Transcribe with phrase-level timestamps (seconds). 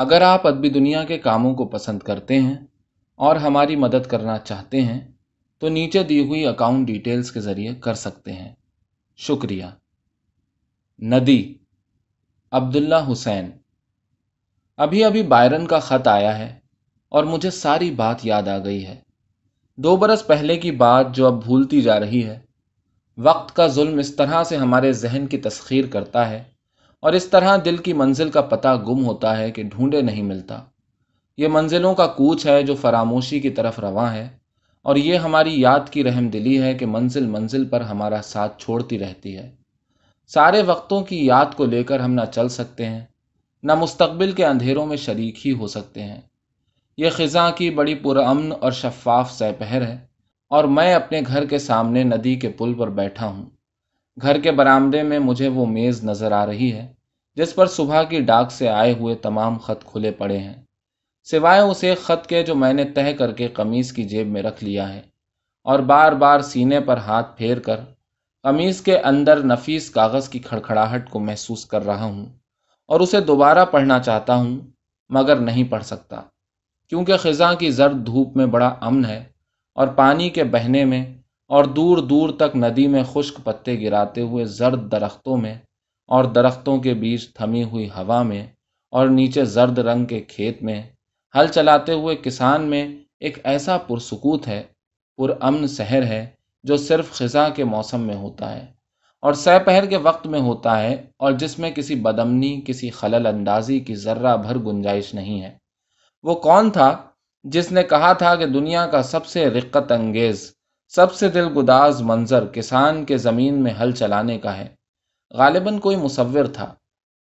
[0.00, 2.54] اگر آپ ادبی دنیا کے کاموں کو پسند کرتے ہیں
[3.14, 5.12] اور ہماری مدد کرنا چاہتے ہیں،
[5.58, 8.54] تو نیچے دی ہوئی اکاؤنٹ ڈیٹیلز کے ذریعے کر سکتے ہیں۔
[9.16, 9.64] شکریہ۔
[10.98, 11.54] ندی۔
[12.50, 13.50] عبداللہ حسین۔
[14.76, 16.58] ابھی ابھی بائرن کا خط آیا ہے
[17.08, 19.00] اور مجھے ساری بات یاد آ گئی ہے۔
[19.76, 22.38] دو برس پہلے کی بات جو اب بھولتی جا رہی ہے۔
[23.18, 26.42] وقت کا ظلم اس طرح سے ہمارے ذہن کی تسخیر کرتا ہے۔
[27.02, 30.58] اور اس طرح دل کی منزل کا پتہ گم ہوتا ہے کہ ڈھونڈے نہیں ملتا۔
[31.38, 34.28] یہ منزلوں کا کوچ ہے جو فراموشی کی طرف رواں ہے،
[34.86, 38.98] اور یہ ہماری یاد کی رحم دلی ہے کہ منزل منزل پر ہمارا ساتھ چھوڑتی
[38.98, 39.50] رہتی ہے۔
[40.30, 43.04] سارے وقتوں کی یاد کو لے کر ہم نہ چل سکتے ہیں،
[43.64, 46.20] نہ مستقبل کے اندھیروں میں شریک ہی ہو سکتے ہیں۔
[46.98, 49.96] یہ خزاں کی بڑی پرامن اور شفاف سہ پہر ہے،
[50.50, 53.44] اور میں اپنے گھر کے سامنے ندی کے پل پر بیٹھا ہوں۔
[54.22, 56.86] گھر کے برآمدے میں مجھے وہ میز نظر آ رہی ہے،
[57.36, 60.54] جس پر صبح کی ڈاک سے آئے ہوئے تمام خط کھلے پڑے ہیں۔
[61.28, 64.42] سوائے اس ایک خط کے جو میں نے طے کر کے قمیض کی جیب میں
[64.42, 65.00] رکھ لیا ہے،
[65.66, 67.80] اور بار بار سینے پر ہاتھ پھیر کر
[68.44, 72.26] قمیض کے اندر نفیس کاغذ کی کھڑکھڑاہٹ کو محسوس کر رہا ہوں،
[72.88, 74.58] اور اسے دوبارہ پڑھنا چاہتا ہوں،
[75.10, 76.20] مگر نہیں پڑھ سکتا۔
[76.92, 79.22] کیونکہ خزاں کی زرد دھوپ میں بڑا امن ہے،
[79.76, 81.04] اور پانی کے بہنے میں
[81.50, 85.54] اور دور دور تک ندی میں خشک پتے گراتے ہوئے زرد درختوں میں
[86.06, 88.46] اور درختوں کے بیچ تھمی ہوئی ہوا میں
[88.90, 90.82] اور نیچے زرد رنگ کے کھیت میں
[91.34, 94.62] ہل چلاتے ہوئے کسان میں ایک ایسا پرسکوت ہے
[95.16, 96.26] پر امن سحر ہے
[96.64, 98.66] جو صرف خزاں کے موسم میں ہوتا ہے
[99.22, 103.26] اور سہ پہر کے وقت میں ہوتا ہے اور جس میں کسی بدمنی، کسی خلل
[103.26, 105.58] اندازی کی ذرہ بھر گنجائش نہیں ہے۔
[106.22, 106.96] وہ کون تھا
[107.44, 110.52] جس نے کہا تھا کہ دنیا کا سب سے رقت انگیز
[110.94, 114.68] سب سے دل گداز منظر کسان کے زمین میں ہل چلانے کا ہے۔
[115.30, 116.74] غالباً کوئی مصور تھا۔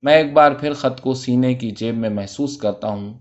[0.01, 3.19] میں ایک بار پھر خط کو سینے کی جیب میں محسوس کرتا ہوں۔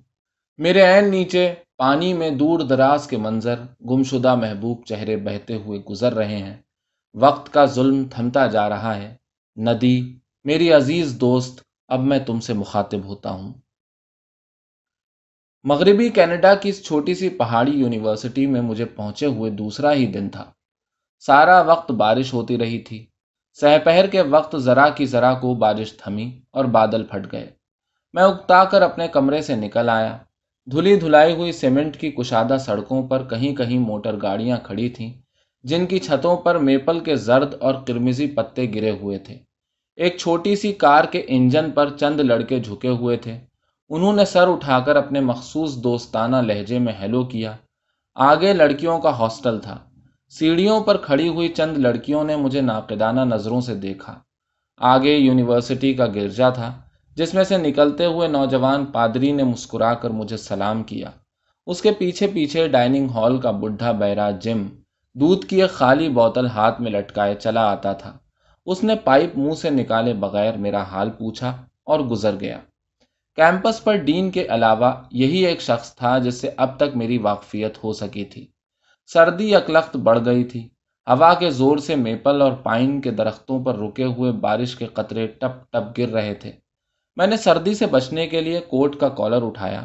[0.58, 6.14] میرے عین نیچے پانی میں دور دراز کے منظر گمشدہ محبوب چہرے بہتے ہوئے گزر
[6.14, 6.56] رہے ہیں۔
[7.14, 9.16] وقت کا ظلم تھمتا جا رہا ہے۔
[9.56, 13.52] ندی، میری عزیز دوست، اب میں تم سے مخاطب ہوتا ہوں۔
[15.68, 20.28] مغربی کینیڈا کی اس چھوٹی سی پہاڑی یونیورسٹی میں مجھے پہنچے ہوئے دوسرا ہی دن
[20.28, 20.44] تھا۔
[21.18, 23.06] سارا وقت بارش ہوتی رہی تھی۔
[23.60, 27.50] سہ پہر کے وقت ذرا کی ذرا کو بارش تھمی اور بادل پھٹ گئے۔
[28.12, 30.18] میں اکتا کر اپنے کمرے سے نکل آیا۔
[30.70, 35.12] دھلی دھلائی ہوئی سیمنٹ کی کشادہ سڑکوں پر کہیں کہیں موٹر گاڑیاں کھڑی تھیں،
[35.62, 39.38] جن کی چھتوں پر میپل کے زرد اور کرمزی پتے گرے ہوئے تھے۔
[39.96, 43.38] ایک چھوٹی سی کار کے انجن پر چند لڑکے جھکے ہوئے تھے۔
[43.88, 47.52] انہوں نے سر اٹھا کر اپنے مخصوص دوستانہ لہجے میں ہیلو کیا۔
[48.14, 49.78] آگے لڑکیوں کا ہاسٹل تھا۔
[50.28, 54.18] سیڑھیوں پر کھڑی ہوئی چند لڑکیوں نے مجھے ناقدانہ نظروں سے دیکھا۔
[54.76, 56.80] آگے یونیورسٹی کا گرجا تھا،
[57.16, 61.10] جس میں سے نکلتے ہوئے نوجوان پادری نے مسکرا کر مجھے سلام کیا۔
[61.66, 64.66] اس کے پیچھے پیچھے ڈائننگ ہال کا بڈھا بیرا جم،
[65.14, 68.18] دودھ کی ایک خالی بوتل ہاتھ میں لٹکائے چلا آتا تھا۔
[68.66, 72.58] اس نے پائپ منہ سے نکالے بغیر میرا حال پوچھا اور گزر گیا۔
[73.36, 77.84] کیمپس پر ڈین کے علاوہ یہی ایک شخص تھا جس سے اب تک میری واقفیت
[77.84, 78.46] ہو سکی تھی۔
[79.06, 80.68] سردی اکلخت بڑھ گئی تھی۔
[81.06, 85.26] ہوا کے زور سے میپل اور پائن کے درختوں پر رکے ہوئے بارش کے قطرے
[85.26, 86.52] ٹپ ٹپ گر رہے تھے۔
[87.16, 89.80] میں نے سردی سے بچنے کے لیے کوٹ کا کالر اٹھایا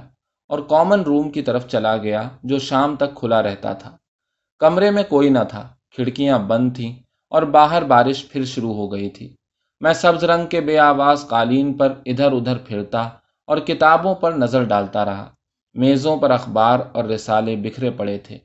[0.47, 3.97] اور کامن روم کی طرف چلا گیا جو شام تک کھلا رہتا تھا۔
[4.59, 6.94] کمرے میں کوئی نہ تھا۔ کھڑکیاں بند تھیں
[7.29, 9.35] اور باہر بارش پھر شروع ہو گئی تھی۔
[9.79, 13.09] میں سبز رنگ کے بے آواز قالین پر ادھر ادھر پھرتا
[13.51, 15.29] اور کتابوں پر نظر ڈالتا رہا۔
[15.73, 18.38] میزوں پر اخبار اور رسالے بکھرے پڑے تھے۔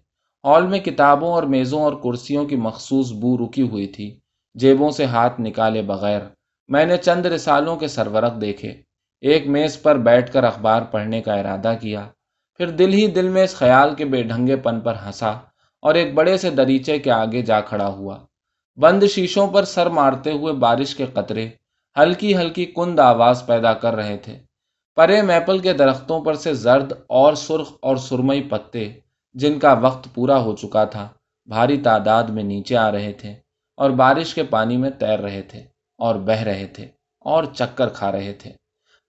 [0.44, 4.21] ہال میں کتابوں اور میزوں اور کرسیوں کی مخصوص بو رکی ہوئی تھی۔
[4.55, 6.21] جیبوں سے ہاتھ نکالے بغیر
[6.69, 8.75] میں نے چند رسالوں کے سرورق دیکھے۔
[9.21, 12.09] ایک میز پر بیٹھ کر اخبار پڑھنے کا ارادہ کیا۔
[12.56, 15.31] پھر دل ہی دل میں اس خیال کے بے ڈھنگے پن پر ہنسا
[15.83, 18.19] اور ایک بڑے سے دریچے کے آگے جا کھڑا ہوا۔
[18.77, 21.49] بند شیشوں پر سر مارتے ہوئے بارش کے قطرے
[21.99, 24.46] ہلکی ہلکی کند آواز پیدا کر رہے تھے۔
[24.97, 28.93] پرے میپل کے درختوں پر سے زرد اور سرخ اور سرمئی پتے
[29.35, 31.09] جن کا وقت پورا ہو چکا تھا،
[31.47, 33.35] بھاری تعداد میں نیچے آ رہے تھے
[33.76, 35.61] اور بارش کے پانی میں تیر رہے تھے
[35.99, 36.87] اور بہہ رہے تھے
[37.20, 38.53] اور چکر کھا رہے تھے۔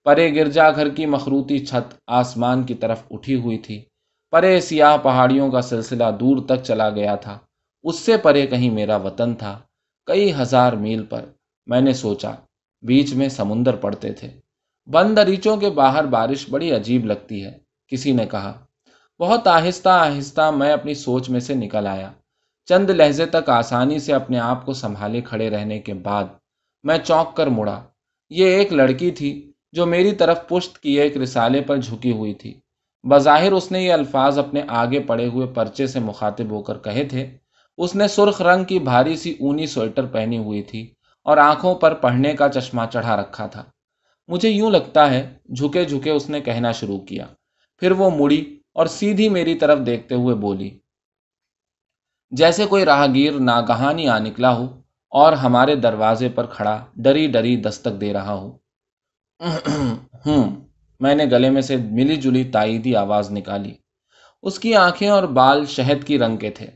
[0.03, 3.85] پرے گرجا گھر کی مخروطی چھت آسمان کی طرف اٹھی ہوئی تھی۔
[4.31, 7.38] پرے سیاہ پہاڑیوں کا سلسلہ دور تک چلا گیا تھا۔
[7.83, 9.59] اس سے پرے کہیں میرا وطن تھا۔
[10.06, 11.25] کئی ہزار میل پر
[11.65, 12.31] میں نے سوچا،
[12.81, 14.46] بیچ میں سمندر پڑتے تھے۔
[14.87, 17.57] بندریچوں کے باہر بارش بڑی عجیب لگتی ہے،
[17.87, 18.65] کسی نے کہا۔
[19.19, 22.11] بہت آہستہ آہستہ میں اپنی سوچ میں سے نکل آیا۔
[22.65, 26.23] چند لہجے تک آسانی سے اپنے آپ کو سنبھالے کھڑے رہنے کے بعد
[26.83, 27.83] میں چونک کر مڑا۔
[28.29, 32.59] یہ ایک لڑکی تھی جو میری طرف پشت کیے ایک رسالے پر جھکی ہوئی تھی۔
[33.03, 37.03] بظاہر اس نے یہ الفاظ اپنے آگے پڑے ہوئے پرچے سے مخاطب ہو کر کہے
[37.03, 37.37] تھے۔
[37.77, 40.93] اس نے سرخ رنگ کی بھاری سی اونی سویٹر پہنی ہوئی تھی
[41.23, 43.63] اور آنکھوں پر پڑھنے کا چشمہ چڑھا رکھا تھا۔
[44.27, 45.21] مجھے یوں لگتا ہے
[45.57, 47.25] جھکے جھکے اس نے کہنا شروع کیا۔
[47.81, 48.41] پھر وہ مڑی
[48.74, 50.69] اور سیدھی میری طرف دیکھتے ہوئے بولی،
[52.31, 54.65] جیسے کوئی راہگیر ناگہانی آ نکلا ہو
[55.12, 58.57] اور ہمارے دروازے پر کھڑا ڈری ڈری دستک دے رہا ہو۔
[60.25, 60.44] ہوں
[61.00, 63.73] میں نے گلے میں سے ملی جلی تائیدی آواز نکالی۔
[64.44, 66.68] اس کی آنکھیں اور بال شہد کی رنگ کے تھے۔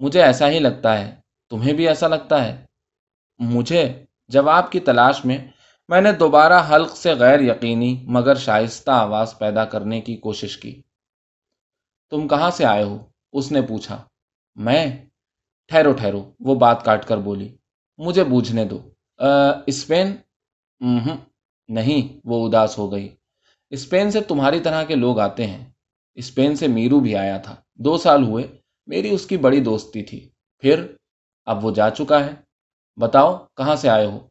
[0.00, 1.14] مجھے ایسا ہی لگتا ہے۔
[1.50, 2.64] تمہیں بھی ایسا لگتا ہے؟
[3.38, 5.38] مجھے جواب کی تلاش میں
[5.88, 10.82] میں نے دوبارہ حلق سے غیر یقینی مگر شائستہ آواز پیدا کرنے کی کوشش کی۔
[12.10, 14.04] تم کہاں سے آئے ہو؟ اس نے پوچھا۔
[14.54, 14.86] میں؟
[15.66, 17.56] ٹھہرو ٹھہرو، وہ بات کاٹ کر بولی۔
[17.98, 18.90] مجھے بوجھنے دو۔
[19.66, 20.16] اسپین؟
[21.68, 23.16] نہیں، وہ اداس ہو گئی۔
[23.70, 25.64] اسپین سے تمہاری طرح کے لوگ آتے ہیں۔
[26.14, 30.30] اسپین سے میرو بھی آیا تھا۔ دو سال ہوئے، میری اس کی بڑی دوستی تھی۔
[30.58, 30.86] پھر
[31.44, 32.30] اب وہ جا چکا ہے۔
[33.00, 34.28] بتاؤ، کہاں سے آئے ہو؟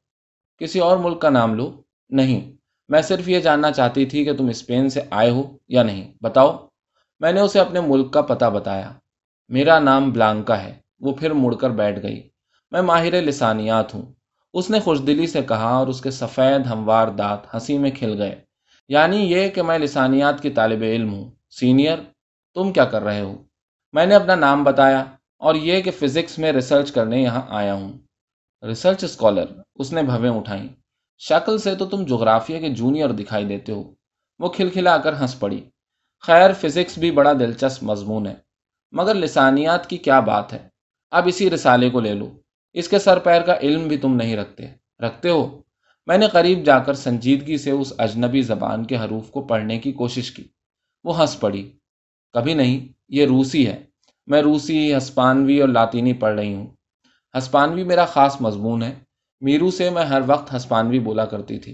[0.57, 2.51] کسی اور ملک کا نام لو؟ نہیں۔
[2.89, 6.68] میں صرف یہ جاننا چاہتی تھی کہ تم اسپین سے آئے ہو یا نہیں۔ بتاؤ۔
[7.19, 8.92] میں نے اسے اپنے ملک کا پتہ بتایا۔
[9.48, 12.30] میرا نام بلانکا ہے۔ وہ پھر مڑ کر بیٹھ گئی۔
[12.71, 14.01] میں ماہر لسانیات ہوں۔
[14.54, 18.21] اس نے خوش دلی سے کہا اور اس کے سفید ہموار دانت ہنسی میں کھل
[18.21, 18.36] گئے۔
[18.89, 21.98] یعنی یہ کہ میں لسانیات کی طالب علم ہوں۔ سینئر؟
[22.54, 23.44] تم کیا کر رہے ہو؟
[23.94, 25.06] میں نے اپنا نام بتایا
[25.38, 27.98] اور یہ کہ فزکس میں ریسرچ کرنے یہاں آیا ہوں۔
[28.63, 29.45] ریسرچ اسکالر
[29.75, 30.68] اس نے بھویں اٹھائیں
[31.21, 33.83] شکل سے تو تم جغرافیہ کے جونیئر دکھائی دیتے ہو
[34.39, 35.59] وہ کھلکھلا کر ہنس پڑی
[36.24, 38.33] خیر فزکس بھی بڑا دلچسپ مضمون ہے
[38.94, 40.68] مگر لسانیات کی کیا بات ہے
[41.12, 42.30] اب اسی رسالے کو لے لو
[42.75, 44.68] اس کے سر پیر کا علم بھی تم نہیں رکھتے
[45.00, 45.48] رکھتے ہو
[46.07, 49.92] میں نے قریب جا کر سنجیدگی سے اس اجنبی زبان کے حروف کو پڑھنے کی
[49.92, 50.44] کوشش کی
[51.06, 51.69] وہ ہنس پڑی
[52.36, 53.77] کبھی نہیں یہ روسی ہے
[54.27, 56.65] میں روسی ہسپانوی اور لاطینی پڑھ رہی ہوں
[57.38, 58.96] ہسپانوی میرا خاص مضمون ہے۔
[59.42, 61.74] میرو سے میں ہر وقت ہسپانوی بولا کرتی تھی۔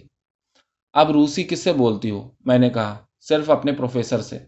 [0.93, 4.39] اب روسی کس سے بولتی ہو؟ میں نے کہا، صرف اپنے پروفیسر سے۔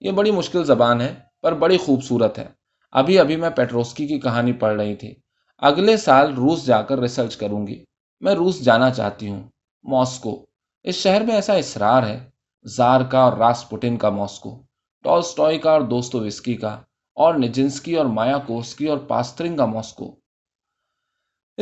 [0.00, 2.48] یہ بڑی مشکل زبان ہے، پر بڑی خوبصورت ہے۔
[2.92, 5.14] ابھی ابھی میں پیٹروسکی کی کہانی پڑھ رہی تھی۔
[5.58, 7.84] اگلے سال روس جا کر ریسرچ کروں گی۔
[8.20, 9.42] میں روس جانا چاہتی ہوں،
[9.84, 10.46] ماسکو۔
[10.82, 12.30] اس شہر میں ایسا اصرار ہے،
[12.64, 14.62] زار کا اور راس پوٹن کا ماسکو
[15.04, 16.80] ٹالسٹوئی کا اور دوستو وسکی کا،
[17.14, 20.21] اور نجنسکی اور مایا کوسکی اور پاسترنگ کا ماسکو۔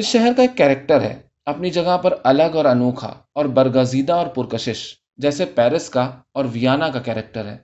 [0.01, 4.27] اس شہر کا ایک کیریکٹر ہے، اپنی جگہ پر الگ اور انوکھا اور برگزیدہ اور
[4.27, 7.57] پرکشش، جیسے پیرس کا اور ویانا کا کیریکٹر ہے۔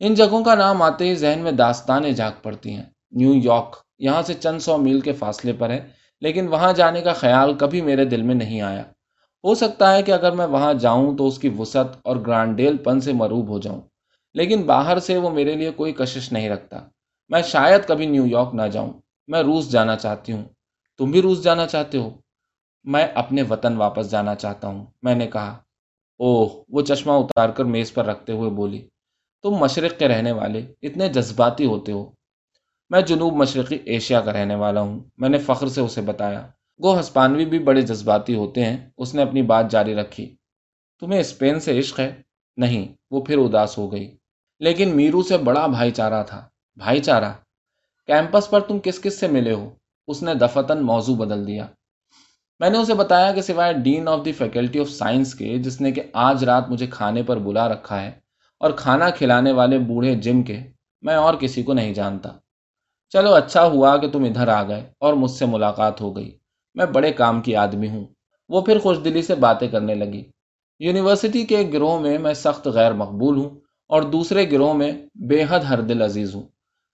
[0.00, 4.22] ان جگہوں کا نام آتے ہی ذہن میں داستانیں جاگ پڑتی ہیں۔ نیو یارک یہاں
[4.22, 5.88] سے چند سو میل کے فاصلے پر ہے،
[6.20, 8.82] لیکن وہاں جانے کا خیال کبھی میرے دل میں نہیں آیا۔
[9.44, 13.00] ہو سکتا ہے کہ اگر میں وہاں جاؤں تو اس کی وسعت اور گرانڈیل پن
[13.00, 13.80] سے مروب ہو جاؤں،
[14.34, 16.80] لیکن باہر سے وہ میرے لیے کوئی کشش نہیں رکھتا۔
[17.28, 18.92] میں شاید کبھی نیو یارک نہ جاؤں،
[19.28, 20.44] میں روس جانا چاہتی ہوں۔
[20.98, 22.10] تم بھی روس جانا چاہتے ہو؟
[22.84, 25.58] میں اپنے وطن واپس جانا چاہتا ہوں، میں نے کہا۔
[26.18, 28.88] اوہ، وہ چشمہ اتار کر میز پر رکھتے ہوئے بولی۔
[29.42, 32.10] تم مشرق کے رہنے والے، اتنے جذباتی ہوتے ہو۔
[32.90, 36.46] میں جنوب مشرقی ایشیا کا رہنے والا ہوں، میں نے فخر سے اسے بتایا۔
[36.82, 40.36] گو ہسپانوی بھی بڑے جذباتی ہوتے ہیں، اس نے اپنی بات جاری رکھی۔
[41.00, 42.22] تمہیں اسپین سے عشق ہے؟
[42.56, 44.16] نہیں، وہ پھر اداس ہو گئی۔
[44.60, 47.32] لیکن میرو سے بڑا بھائی چارہ تھا۔ بھائی چارہ،
[48.06, 49.70] کیمپس پر تم کس کس سے ملے ہو؟
[50.06, 51.66] اس نے دفتن موضوع بدل دیا۔
[52.58, 55.92] میں نے اسے بتایا کہ سوائے dean of the faculty of science کے، جس نے
[55.92, 58.10] کہ آج رات مجھے کھانے پر بلا رکھا ہے
[58.60, 60.60] اور کھانا کھلانے والے بوڑھے جم کے،
[61.02, 62.28] میں اور کسی کو نہیں جانتا۔
[63.10, 66.38] چلو اچھا ہوا کہ تم ادھر آ گئے اور مجھ سے ملاقات ہو گئی۔
[66.74, 68.04] میں بڑے کام کی آدمی ہوں۔
[68.48, 70.24] وہ پھر خوش دلی سے باتیں کرنے لگی۔
[70.78, 73.50] یونیورسٹی کے ایک گروہ میں میں سخت غیر مقبول ہوں
[73.88, 76.42] اور دوسرے گروہ میں بے حد ہر دل عزیز ہوں۔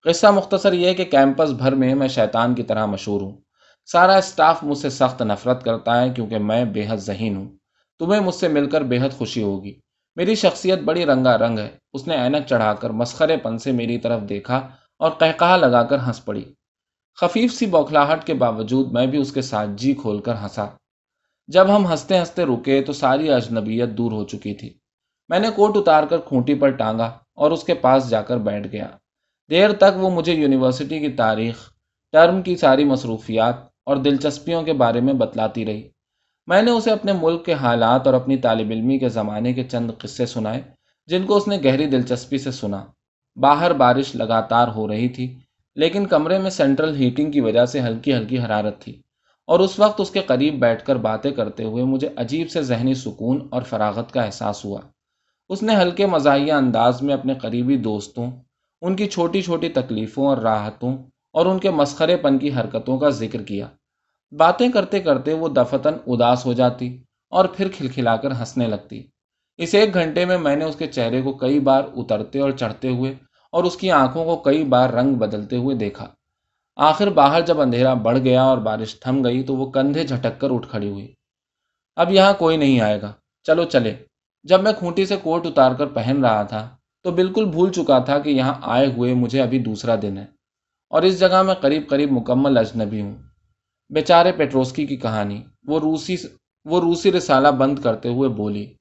[0.04, 3.36] قصہ مختصر یہ کہ کیمپس بھر میں میں شیطان کی طرح مشہور ہوں۔
[3.86, 7.48] سارا اسٹاف مجھ سے سخت نفرت کرتا ہے کیونکہ میں بے حد ذہین ہوں۔
[7.98, 9.80] تمہیں مجھ سے مل کر بے حد خوشی ہوگی۔
[10.16, 13.98] میری شخصیت بڑی رنگا رنگ ہے۔ اس نے اینک چڑھا کر مسخرے پن سے میری
[13.98, 16.44] طرف دیکھا اور کہا لگا کر ہنس پڑی۔
[17.20, 20.66] خفیف سی بوکھلاہٹ کے باوجود میں بھی اس کے ساتھ جی کھول کر ہنسا۔
[21.46, 24.78] جب ہم ہنستے ہنستے رکے تو ساری اجنبیت دور ہو چکی تھی۔
[25.28, 28.68] میں نے کوٹ اتار کر کھونٹی پر ٹانگا اور اس کے پاس جا کر بیٹھ
[28.72, 28.88] گیا۔
[29.50, 31.72] دیر تک وہ مجھے یونیورسٹی کی تاریخ،
[32.12, 33.54] ٹرم کی ساری مصروفیات
[33.86, 35.88] اور دلچسپیوں کے بارے میں بتلاتی رہی۔
[36.46, 39.90] میں نے اسے اپنے ملک کے حالات اور اپنی طالب علمی کے زمانے کے چند
[39.98, 40.62] قصے سنائے،
[41.06, 42.84] جن کو اس نے گہری دلچسپی سے سنا۔
[43.36, 45.38] باہر بارش لگاتار ہو رہی تھی،
[45.76, 49.02] لیکن کمرے میں سینٹرل ہیٹنگ کی وجہ سے ہلکی ہلکی حرارت تھی۔
[49.46, 52.94] اور اس وقت اس کے قریب بیٹھ کر باتیں کرتے ہوئے مجھے عجیب سے ذہنی
[52.94, 54.80] سکون اور فراغت کا احساس ہوا۔
[55.48, 58.30] اس نے ہلکے مزاحیہ انداز میں اپنے قریبی دوستوں
[58.82, 60.96] ان کی چھوٹی چھوٹی تکلیفوں اور راحتوں
[61.32, 63.68] اور ان کے مسخرے پن کی حرکتوں کا ذکر کیا۔
[64.32, 69.02] باتیں کرتے کرتے وہ دفتن اداس ہو جاتی اور پھر کھلکھلا کر ہنسنے لگتی۔
[69.56, 72.88] اس ایک گھنٹے میں میں نے اس کے چہرے کو کئی بار اترتے اور چڑھتے
[72.88, 73.14] ہوئے
[73.52, 76.06] اور اس کی آنکھوں کو کئی بار رنگ بدلتے ہوئے دیکھا۔
[76.76, 80.50] آخر باہر جب اندھیرا بڑھ گیا اور بارش تھم گئی تو وہ کندھے جھٹک کر
[80.50, 81.14] اٹھ کھڑی ہوئی۔
[81.96, 83.96] اب یہاں کوئی نہیں آئے گا۔ چلو چلے۔
[84.42, 86.76] جب میں کھونٹی سے کوٹ اتار کر پہن رہا تھا
[87.08, 90.24] تو بالکل بھول چکا تھا کہ یہاں آئے ہوئے مجھے ابھی دوسرا دن ہے
[90.90, 93.16] اور اس جگہ میں قریب قریب مکمل اجنبی ہوں۔
[93.90, 96.16] بیچارے پیٹروسکی کی کہانی، وہ روسی
[96.64, 98.74] وہ روسی رسالہ بند کرتے ہوئے بولی،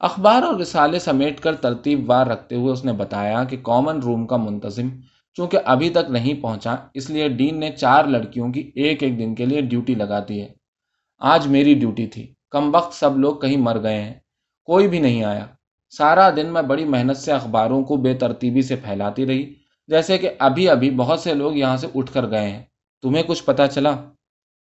[0.00, 4.26] اخبار اور رسالے سمیٹ کر ترتیب وار رکھتے ہوئے اس نے بتایا کہ کامن روم
[4.26, 4.88] کا منتظم
[5.34, 9.34] چونکہ ابھی تک نہیں پہنچا، اس لیے ڈین نے چار لڑکیوں کی ایک ایک دن
[9.34, 10.48] کے لیے ڈیوٹی لگا دی ہے۔
[11.18, 14.14] آج میری ڈیوٹی تھی۔ کم وقت سب لوگ کہیں مر گئے ہیں۔
[14.64, 15.46] کوئی بھی نہیں آیا۔
[15.90, 19.54] سارا دن میں بڑی محنت سے اخباروں کو بے ترتیبی سے پھیلاتی رہی۔
[19.86, 22.62] جیسے کہ ابھی ابھی بہت سے لوگ یہاں سے اٹھ کر گئے ہیں۔
[23.02, 23.96] تمہیں کچھ پتا چلا؟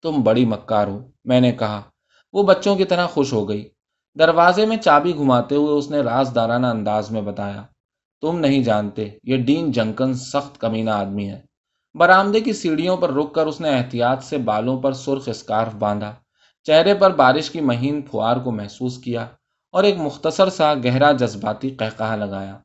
[0.01, 1.81] تم بڑی مکار ہو، میں نے کہا۔
[2.33, 3.69] وہ بچوں کی طرح خوش ہو گئی۔
[4.19, 7.63] دروازے میں چابی گھماتے ہوئے اس نے راز دارانہ انداز میں بتایا۔
[8.21, 11.41] تم نہیں جانتے، یہ ڈین جنکن سخت کمینہ آدمی ہے۔
[11.93, 16.13] برآمدے کی سیڑھیوں پر رک کر اس نے احتیاط سے بالوں پر سرخ اسکارف باندھا۔
[16.63, 19.27] چہرے پر بارش کی مہین پھوار کو محسوس کیا۔
[19.77, 22.57] اور ایک مختصر سا گہرا جذباتی قہقہ لگایا۔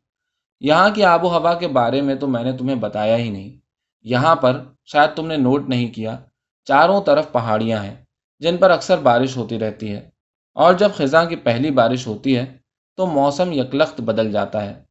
[0.60, 3.56] یہاں کی آب و ہوا کے بارے میں تو میں نے تمہیں بتایا ہی نہیں۔
[4.02, 6.18] یہاں پر شاید تم نے نوٹ نہیں کیا،
[6.64, 7.94] چاروں طرف پہاڑیاں ہیں،
[8.38, 10.10] جن پر اکثر بارش ہوتی رہتی ہے۔
[10.54, 12.56] اور جب خزاں کی پہلی بارش ہوتی ہے،
[12.96, 14.82] تو موسم یکلخت بدل جاتا ہے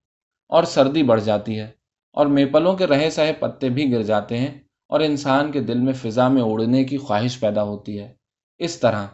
[0.48, 1.72] اور سردی بڑھ جاتی ہے
[2.14, 4.60] اور میپلوں کے رہے سہے پتے بھی گر جاتے ہیں
[4.90, 8.14] اور انسان کے دل میں فضا میں اڑنے کی خواہش پیدا ہوتی ہے۔
[8.58, 9.06] اس طرح،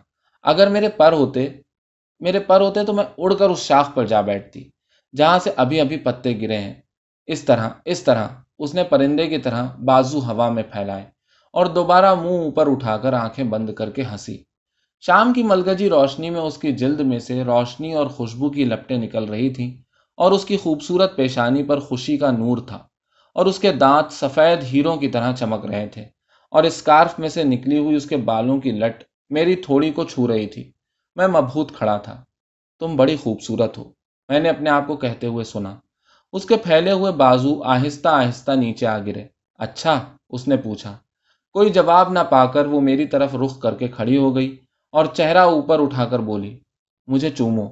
[0.43, 1.47] اگر میرے پر ہوتے
[2.19, 4.69] میرے پر ہوتے تو میں اڑ کر اس شاخ پر جا بیٹھتی،
[5.13, 6.73] جہاں سے ابھی ابھی پتے گرے ہیں۔
[7.27, 8.27] اس طرح اس طرح،
[8.59, 11.03] اس نے پرندے کی طرح بازو ہوا میں پھیلائے
[11.53, 14.43] اور دوبارہ منہ اوپر اٹھا کر آنکھیں بند کر کے ہنسی۔
[15.01, 18.97] شام کی ملگجی روشنی میں اس کی جلد میں سے روشنی اور خوشبو کی لپٹیں
[18.97, 19.71] نکل رہی تھیں
[20.17, 22.79] اور اس کی خوبصورت پیشانی پر خوشی کا نور تھا
[23.33, 26.01] اور اس کے دانت سفید ہیروں کی طرح چمک رہے تھے
[26.51, 30.27] اور اسکارف میں سے نکلی ہوئی اس کے بالوں کی لٹ میری تھوڑی کو چھو
[30.27, 30.71] رہی تھی۔
[31.17, 32.23] میں مبہوت کھڑا تھا۔
[32.79, 33.91] تم بڑی خوبصورت ہو۔
[34.29, 35.75] میں نے اپنے آپ کو کہتے ہوئے سنا۔
[36.33, 40.97] اس کے پھیلے ہوئے بازو آہستہ آہستہ نیچے آ گرے۔ اچھا اس نے پوچھا۔
[41.53, 44.57] کوئی جواب نہ پا کر وہ میری طرف رخ کر کے کھڑی ہو گئی
[44.91, 46.59] اور چہرہ اوپر اٹھا کر بولی،
[47.07, 47.69] مجھے چومو۔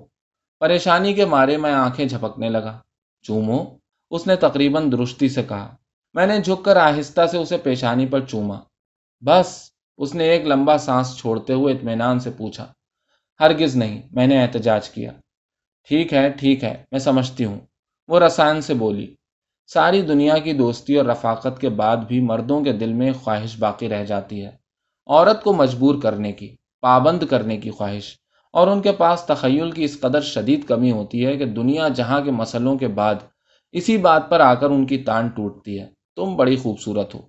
[0.60, 2.80] پریشانی کے مارے میں آنکھیں جھپکنے لگا۔
[3.22, 3.64] چومو؟
[4.12, 5.76] اس نے تقریباً درستی سے کہا۔
[6.14, 8.60] میں نے جھک کر آہستہ سے اسے پیشانی پر چوما۔
[9.22, 12.74] بس، اس نے ایک لمبا سانس چھوڑتے ہوئے اطمینان سے پوچھا۔
[13.40, 15.12] ہرگز نہیں، میں نے احتجاج کیا۔
[15.88, 17.60] ٹھیک ہے ٹھیک ہے، میں سمجھتی ہوں۔
[18.08, 19.16] وہ رسان سے بولی،
[19.68, 23.90] ساری دنیا کی دوستی اور رفاقت کے بعد بھی مردوں کے دل میں خواہش باقی
[23.90, 24.52] رہ جاتی ہے۔
[25.08, 28.16] عورت کو مجبور کرنے کی، پابند کرنے کی خواہش،
[28.54, 32.22] اور ان کے پاس تخیل کی اس قدر شدید کمی ہوتی ہے کہ دنیا جہاں
[32.22, 33.16] کے مسئلوں کے بعد
[33.72, 37.22] اسی بات پر آ کر ان کی تان ٹوٹتی ہے۔ تم بڑی خوبصورت ہو۔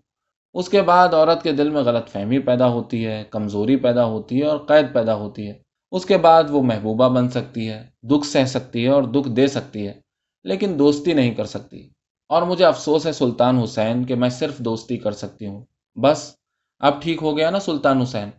[0.55, 4.41] اس کے بعد عورت کے دل میں غلط فہمی پیدا ہوتی ہے، کمزوری پیدا ہوتی
[4.41, 8.27] ہے اور قید پیدا ہوتی ہے۔ اس کے بعد وہ محبوبہ بن سکتی ہے، دکھ
[8.27, 10.01] سہ سکتی ہے اور دکھ دے سکتی ہے،
[10.45, 11.89] لیکن دوستی نہیں کر سکتی۔
[12.29, 15.65] اور مجھے افسوس ہے سلطان حسین کہ میں صرف دوستی کر سکتی ہوں۔
[16.01, 16.37] بس،
[16.79, 18.31] اب ٹھیک ہو گیا نا سلطان حسین؟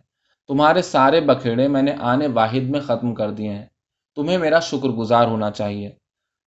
[0.48, 3.66] تمہارے سارے بکھیڑے میں نے آنے واحد میں ختم کر دیے ہیں۔
[4.16, 5.90] تمہیں میرا شکر گزار ہونا چاہیے۔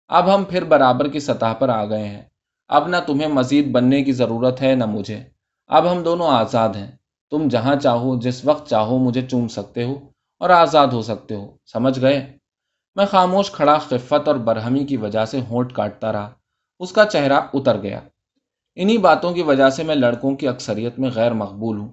[0.08, 2.22] اب ہم پھر برابر کی سطح پر آ گئے ہیں۔
[2.68, 5.24] اب نہ تمہیں مزید بننے کی ضرورت ہے نہ مجھے۔
[5.68, 6.92] اب ہم دونوں آزاد ہیں۔
[7.32, 10.11] تم جہاں چاہو، جس وقت چاہو مجھے چوم سکتے ہو۔
[10.42, 12.38] اور آزاد ہو سکتے ہو۔ سمجھ گئے؟
[12.96, 16.30] میں خاموش کھڑا خفت اور برہمی کی وجہ سے ہونٹ کاٹتا رہا۔
[16.80, 18.00] اس کا چہرہ اتر گیا۔
[18.76, 21.90] انہی باتوں کی وجہ سے میں لڑکوں کی اکثریت میں غیر مقبول ہوں،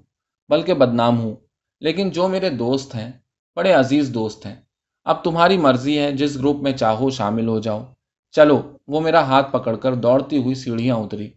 [0.49, 1.37] بلکہ بدنام ہوں۔
[1.81, 3.13] لیکن جو میرے دوست ہیں،
[3.57, 4.57] بڑے عزیز دوست ہیں۔
[5.05, 7.85] اب تمہاری مرضی ہے جس گروپ میں چاہو شامل ہو جاؤ۔
[8.31, 11.31] چلو، وہ میرا ہاتھ پکڑ کر دوڑتی ہوئی سیڑھیاں اتری۔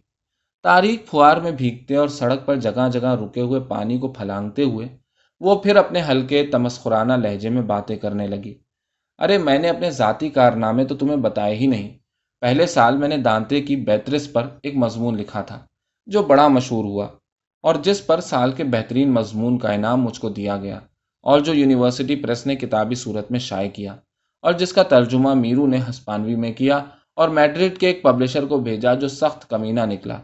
[0.62, 5.01] تاریخ پھوار میں بھیگتے اور سڑک پر جگہ جگہ رکے ہوئے پانی کو پھلانگتے ہوئے
[5.42, 8.54] وہ پھر اپنے ہلکے تمسخرانہ لہجے میں باتیں کرنے لگی۔
[9.18, 11.88] ارے، میں نے اپنے ذاتی کارنامے تو تمہیں بتائے ہی نہیں۔
[12.42, 15.58] پہلے سال میں نے دانتے کی بیترس پر ایک مضمون لکھا تھا،
[16.06, 17.06] جو بڑا مشہور ہوا،
[17.64, 20.78] اور جس پر سال کے بہترین مضمون کا انعام مجھ کو دیا گیا،
[21.26, 23.96] اور جو یونیورسٹی پریس نے کتابی صورت میں شائع کیا،
[24.44, 26.80] اور جس کا ترجمہ میرو نے ہسپانوی میں کیا،
[27.14, 30.18] اور میڈرڈ کے ایک پبلشر کو بھیجا جو سخت کمینہ نکلا،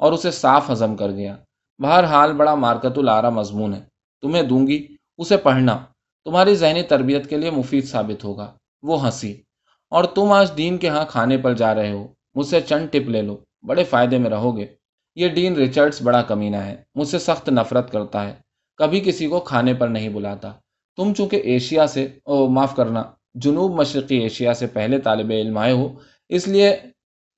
[0.00, 1.36] اور اسے صاف ہضم کر گیا۔
[1.80, 3.91] بہرحال، بڑا مارکت العرا مضمون ہے۔
[4.22, 4.86] تمہیں دوں گی،
[5.18, 5.84] اسے پڑھنا۔
[6.24, 9.42] تمہاری ذہنی تربیت کے لیے مفید ثابت ہوگا۔ وہ ہنسی۔
[9.90, 13.08] اور تم آج ڈین کے ہاں کھانے پر جا رہے ہو۔ مجھ سے چند ٹپ
[13.08, 13.36] لے لو۔
[13.66, 14.66] بڑے فائدے میں رہو گے۔
[15.14, 18.34] یہ ڈین ریچرڈس بڑا کمینہ ہے۔ مجھ سے سخت نفرت کرتا ہے۔
[18.76, 20.52] کبھی کسی کو کھانے پر نہیں بلاتا۔
[20.96, 23.02] تم چونکہ ایشیا سے، او، معاف کرنا،
[23.34, 25.94] جنوب مشرقی ایشیا سے پہلے طالب علم آئے ہو،
[26.28, 26.76] اس لیے،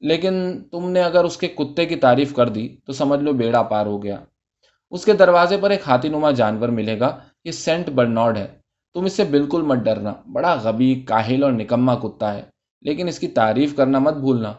[0.00, 3.62] لیکن تم نے اگر اس کے کتے کی تعریف کر دی تو سمجھ لو بیڑا
[3.62, 4.24] پار ہو گیا۔
[4.94, 8.48] اس کے دروازے پر ایک ہاتھی نما جانور ملے گا، یہ سینٹ برنارڈ ہے۔
[8.94, 12.42] تم اس سے بالکل مت ڈرنا، بڑا غبی کاہل اور نکما کتا ہے۔
[12.82, 14.50] لیکن اس کی تعریف کرنا مت بھولنا۔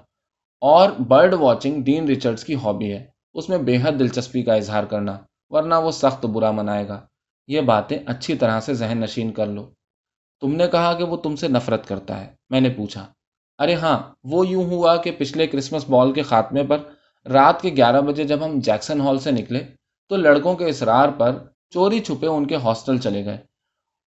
[0.62, 4.84] اور برڈ واچنگ ڈین ریچرڈس کی ہابی ہے۔ اس میں بے حد دلچسپی کا اظہار
[4.84, 7.00] کرنا، ورنہ وہ سخت برا منائے گا۔
[7.48, 9.70] یہ باتیں اچھی طرح سے ذہن نشین کر لو۔
[10.42, 13.06] تم نے کہا کہ وہ تم سے نفرت کرتا ہے۔ میں نے پوچھا،
[13.60, 16.77] ارے ہاں وہ یوں ہوا کہ پچھلے کرسمس بال کے خاتمے پر
[17.30, 19.63] رات کے گیارہ بجے جب ہم جیکسن ہال سے نکلے
[20.10, 21.38] تو لڑکوں کے اصرار پر
[21.70, 23.38] چوری چھپے ان کے ہاسٹل چلے گئے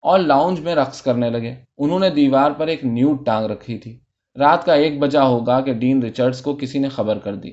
[0.03, 4.01] اور لاؤنج میں رقص کرنے لگے۔ انہوں نے دیوار پر ایک نیوٹ ٹانگ رکھی تھی۔
[4.39, 7.51] رات کا ایک بجا ہوگا کہ ڈین ریچرڈس کو کسی نے خبر کر دی۔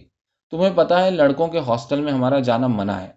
[0.51, 3.07] تمہیں پتا ہے لڑکوں کے ہاسٹل میں ہمارا جانا منع ہے۔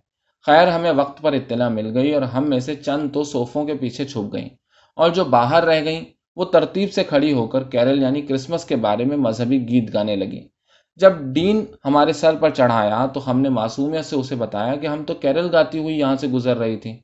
[0.47, 3.75] خیر، ہمیں وقت پر اطلاع مل گئی اور ہم میں سے چند تو صوفوں کے
[3.75, 4.49] پیچھے چھپ گئیں۔
[4.97, 6.05] اور جو باہر رہ گئیں،
[6.37, 10.17] وہ ترتیب سے کھڑی ہو کر کیرل یعنی کرسمس کے بارے میں مذہبی گیت گانے
[10.17, 10.49] لگی
[10.99, 15.05] جب ڈین ہمارے سر پر چڑھایا تو ہم نے معصومیت سے اسے بتایا کہ ہم
[15.05, 17.01] تو کیرل گاتی ہوئی یہاں سے گزر رہی تھی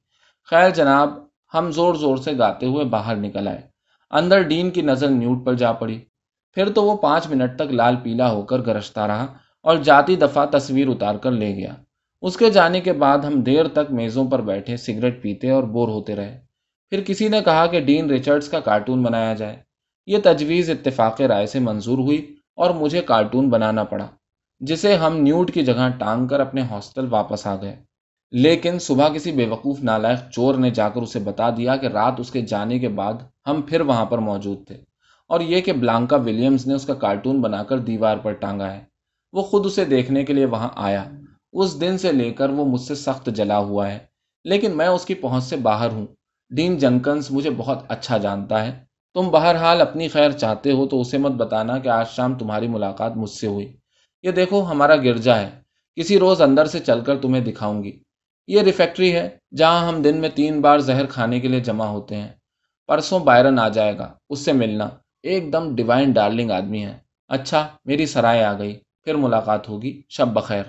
[0.51, 1.09] خیر جناب،
[1.55, 3.61] ہم زور زور سے گاتے ہوئے باہر نکل آئے۔
[4.11, 6.01] اندر ڈین کی نظر نیوٹ پر جا پڑی۔
[6.53, 9.27] پھر تو وہ پانچ منٹ تک لال پیلا ہو کر گرجتا رہا
[9.63, 11.75] اور جاتی دفعہ تصویر اتار کر لے گیا۔
[12.23, 15.89] اس کے جانے کے بعد ہم دیر تک میزوں پر بیٹھے، سگریٹ پیتے اور بور
[15.89, 16.41] ہوتے رہے۔
[16.91, 19.57] پھر کسی نے کہا کہ ڈین ریچرڈس کا کارٹون بنایا جائے۔
[20.07, 24.07] یہ تجویز اتفاق رائے سے منظور ہوئی۔ اور مجھے کارٹون بنانا پڑا،
[24.61, 27.77] جسے ہم نیوٹ کی جگہ ٹانگ کر اپنے ہاسٹل واپس آ گئے۔
[28.33, 32.13] لیکن صبح کسی بے وقوف نالائق چور نے جا کر اسے بتا دیا کہ رات
[32.19, 33.15] اس کے جانے کے بعد
[33.47, 34.77] ہم پھر وہاں پر موجود تھے۔
[35.29, 38.85] اور یہ کہ بلانکا ولیمز نے اس کا کارٹون بنا کر دیوار پر ٹانگا ہے۔
[39.33, 41.05] وہ خود اسے دیکھنے کے لیے وہاں آیا۔
[41.53, 43.99] اس دن سے لے کر وہ مجھ سے سخت جلا ہوا ہے۔
[44.45, 46.07] لیکن میں اس کی پہنچ سے باہر ہوں۔
[46.51, 48.84] ڈین جنکنس مجھے بہت اچھا جانتا ہے۔
[49.15, 53.17] تم بہرحال اپنی خیر چاہتے ہو تو اسے مت بتانا کہ آج شام تمہاری ملاقات
[53.17, 53.77] مجھ سے ہوئی۔
[54.23, 55.51] یہ دیکھو، ہمارا گرجا ہے۔
[55.97, 58.03] کسی روز اندر سے چل کر تمہیں دکھاؤں گی۔
[58.47, 62.17] یہ ریفیکٹری ہے جہاں ہم دن میں تین بار زہر کھانے کے لیے جمع ہوتے
[62.17, 62.29] ہیں۔
[62.87, 64.89] پرسوں بائرن آ جائے گا، اس سے ملنا۔
[65.23, 66.99] ایک دم ڈیوائن ڈارلنگ آدمی ہے۔
[67.29, 70.63] اچھا میری سرائے آ گئی۔ پھر ملاقات ہوگی۔ شب بخیر۔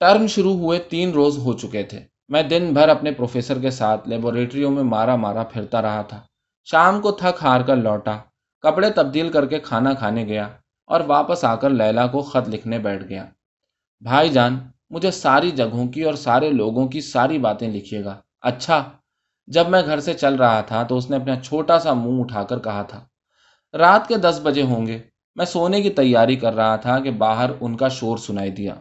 [0.00, 4.08] ٹرم شروع ہوئے، تین روز ہو چکے تھے۔ میں دن بھر اپنے پروفیسر کے ساتھ
[4.08, 6.20] لیبوریٹریوں میں مارا مارا پھرتا رہا تھا۔
[6.68, 8.16] شام کو تھک ہار کر لوٹا،
[8.60, 10.48] کپڑے تبدیل کر کے کھانا کھانے گیا
[10.86, 13.26] اور واپس آ کر لیلا کو خط لکھنے بیٹھ گیا۔
[14.00, 14.58] بھائی جان،
[14.90, 18.82] مجھے ساری جگہوں کی اور سارے لوگوں کی ساری باتیں لکھیے گا۔ اچھا
[19.46, 22.42] جب میں گھر سے چل رہا تھا تو اس نے اپنا چھوٹا سا منہ اٹھا
[22.42, 23.04] کر کہا تھا،
[23.74, 24.98] رات کے دس بجے ہوں گے۔
[25.34, 28.74] میں سونے کی تیاری کر رہا تھا کہ باہر ان کا شور سنائی دیا۔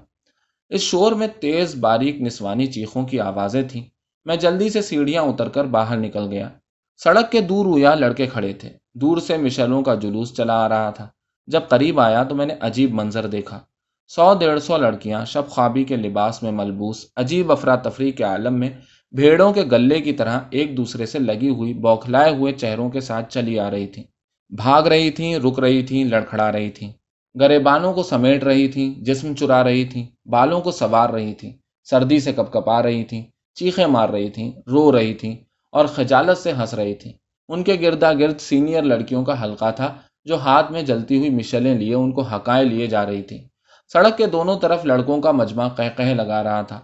[0.69, 3.83] اس شور میں تیز باریک نسوانی چیخوں کی آوازیں تھیں۔
[4.25, 6.49] میں جلدی سے سیڑھیاں اتر کر باہر نکل گیا۔
[6.97, 10.89] سڑک کے دور ہویا لڑکے کھڑے تھے۔ دور سے مشلوں کا جلوس چلا آ رہا
[10.89, 11.07] تھا۔
[11.47, 13.59] جب قریب آیا تو میں نے عجیب منظر دیکھا۔
[14.07, 18.69] سو ڈیڑھ سو لڑکیاں شب خوابی کے لباس میں ملبوس، عجیب افراتفری کے عالم میں
[19.11, 23.33] بھیڑوں کے گلے کی طرح ایک دوسرے سے لگی ہوئی، بوکھلائے ہوئے چہروں کے ساتھ
[23.33, 24.03] چلی آ رہی تھیں۔
[24.49, 26.91] بھاگ رہی تھیں، رک رہی تھیں، لڑکھڑا رہی تھیں۔
[27.39, 31.53] گریبانوں کو سمیٹ رہی تھیں، جسم چرا رہی تھیں۔ بالوں کو سوار رہی تھیں۔
[31.83, 33.23] سردی سے کپ کپا رہی تھیں،
[33.55, 35.35] چیخیں مار رہی تھیں، رو رہی تھیں۔
[35.75, 37.13] اور خجالت سے ہنس رہی تھیں۔
[37.49, 41.75] ان کے گردا گرد سینئر لڑکیوں کا حلقہ تھا جو ہاتھ میں جلتی ہوئی مشلیں
[41.75, 43.47] لیے ان کو ہکائے لیے جا رہی تھیں۔
[43.93, 46.79] سڑک کے دونوں طرف لڑکوں کا مجمع کہہ لگا رہا تھا۔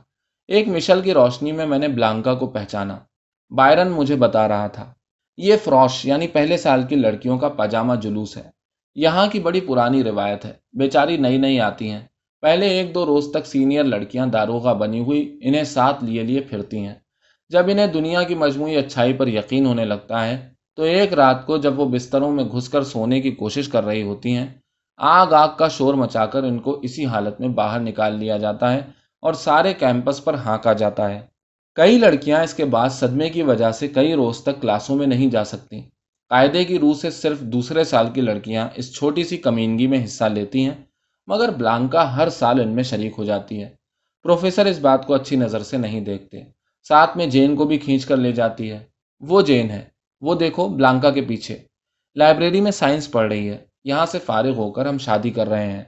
[0.48, 3.00] ایک مشل کی روشنی میں میں نے بلانکا کو پہچانا۔
[3.50, 4.94] بائرن مجھے بتا رہا تھا۔
[5.38, 8.50] یہ فروش یعنی پہلے سال کی لڑکیوں کا پاجامہ جلوس ہے۔
[8.96, 12.08] یہاں کی بڑی پرانی روایت ہے۔ بیچاری نئی نئی آتی ہیں۔
[12.42, 16.78] پہلے ایک دو روز تک سینئر لڑکیاں داروغہ بنی ہوئی انہیں ساتھ لیے لیے پھرتی
[16.78, 16.96] ہیں۔
[17.52, 21.58] جب انہیں دنیا کی مجموعی اچھائی پر یقین ہونے لگتا ہے، تو ایک رات کو
[21.58, 24.48] جب وہ بستروں میں گھس کر سونے کی کوشش کر رہی ہوتی ہیں،
[24.98, 28.74] آگ آگ کا شور مچا کر ان کو اسی حالت میں باہر نکال لیا جاتا
[28.74, 28.80] ہے
[29.24, 31.20] اور سارے کیمپس پر ہانکا جاتا ہے۔
[31.76, 35.30] کئی لڑکیاں اس کے بعد صدمے کی وجہ سے کئی روز تک کلاسوں میں نہیں
[35.30, 35.82] جا سکتی۔
[36.30, 40.24] قاعدے کی روح سے صرف دوسرے سال کی لڑکیاں اس چھوٹی سی کمینگی میں حصہ
[40.24, 40.76] لیتی ہیں،
[41.28, 43.70] مگر بلانکا ہر سال ان میں شریک ہو جاتی ہے۔
[44.24, 48.06] پروفیسر اس بات کو اچھی نظر سے نہیں دیکھتے۔ ساتھ میں جین کو بھی کھینچ
[48.06, 48.84] کر لے جاتی ہے۔
[49.20, 49.90] وہ جین ہے۔
[50.22, 51.58] وہ دیکھو بلانکا کے پیچھے۔
[52.16, 55.72] لائبریری میں سائنس پڑھ رہی ہے۔ یہاں سے فارغ ہو کر ہم شادی کر رہے
[55.72, 55.84] ہیں۔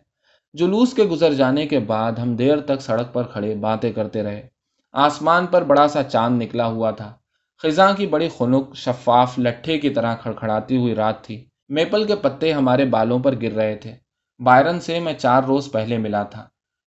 [0.54, 4.48] جلوس کے گزر جانے کے بعد ہم دیر تک سڑک پر کھڑے باتیں کرتے رہے۔
[4.92, 7.14] آسمان پر بڑا سا چاند نکلا ہوا تھا۔
[7.58, 12.52] خزاں کی بڑی خنک، شفاف لٹھے کی طرح کھڑکھڑاتی ہوئی رات تھی۔ میپل کے پتے
[12.52, 13.96] ہمارے بالوں پر گر رہے تھے۔
[14.44, 16.48] بائرن سے میں چار روز پہلے ملا تھا۔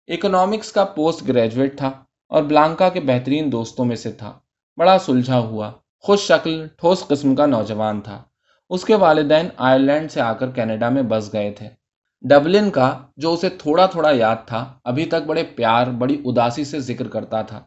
[0.09, 1.91] اکنامکس کا پوسٹ گریجویٹ تھا۔
[2.33, 4.33] اور بلانکا کے بہترین دوستوں میں سے تھا۔
[4.77, 8.23] بڑا سلجھا ہوا، خوش شکل، ٹھوس قسم کا نوجوان تھا۔
[8.71, 11.69] اس کے والدین آئرلینڈ سے آ کر کینیڈا میں بس گئے تھے۔
[12.29, 16.81] ڈبلن کا، جو اسے تھوڑا تھوڑا یاد تھا، ابھی تک بڑے پیار، بڑی اداسی سے
[16.81, 17.61] ذکر کرتا تھا۔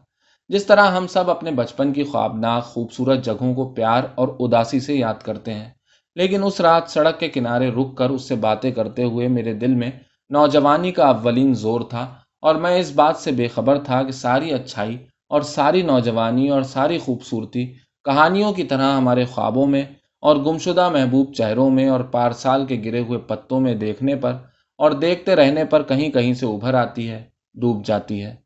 [0.48, 4.94] جس طرح ہم سب اپنے بچپن کی خوابناک، خوبصورت جگہوں کو پیار اور اداسی سے
[4.94, 5.70] یاد کرتے ہیں۔
[6.14, 9.74] لیکن اس رات سڑک کے کنارے رک کر اس سے باتیں کرتے ہوئے میرے دل
[9.74, 9.90] میں
[10.30, 12.14] نوجوانی کا اولین زور تھا۔
[12.46, 14.96] اور میں اس بات سے بے خبر تھا کہ ساری اچھائی
[15.28, 17.66] اور ساری نوجوانی اور ساری خوبصورتی
[18.04, 19.82] کہانیوں کی طرح ہمارے خوابوں میں
[20.20, 24.32] اور گمشدہ محبوب چہروں میں اور پارسال کے گرے ہوئے پتوں میں دیکھنے پر
[24.78, 28.36] اور دیکھتے رہنے پر کہیں کہیں سے ابھر آتی ہے، ڈوب جاتی ہے۔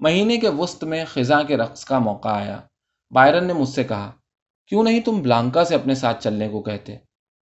[0.00, 2.60] مہینے کے وسط میں خزاں کے رقص کا موقع آیا۔
[3.10, 4.10] بائرن نے مجھ سے کہا،
[4.66, 6.96] کیوں نہیں تم بلانکا سے اپنے ساتھ چلنے کو کہتے؟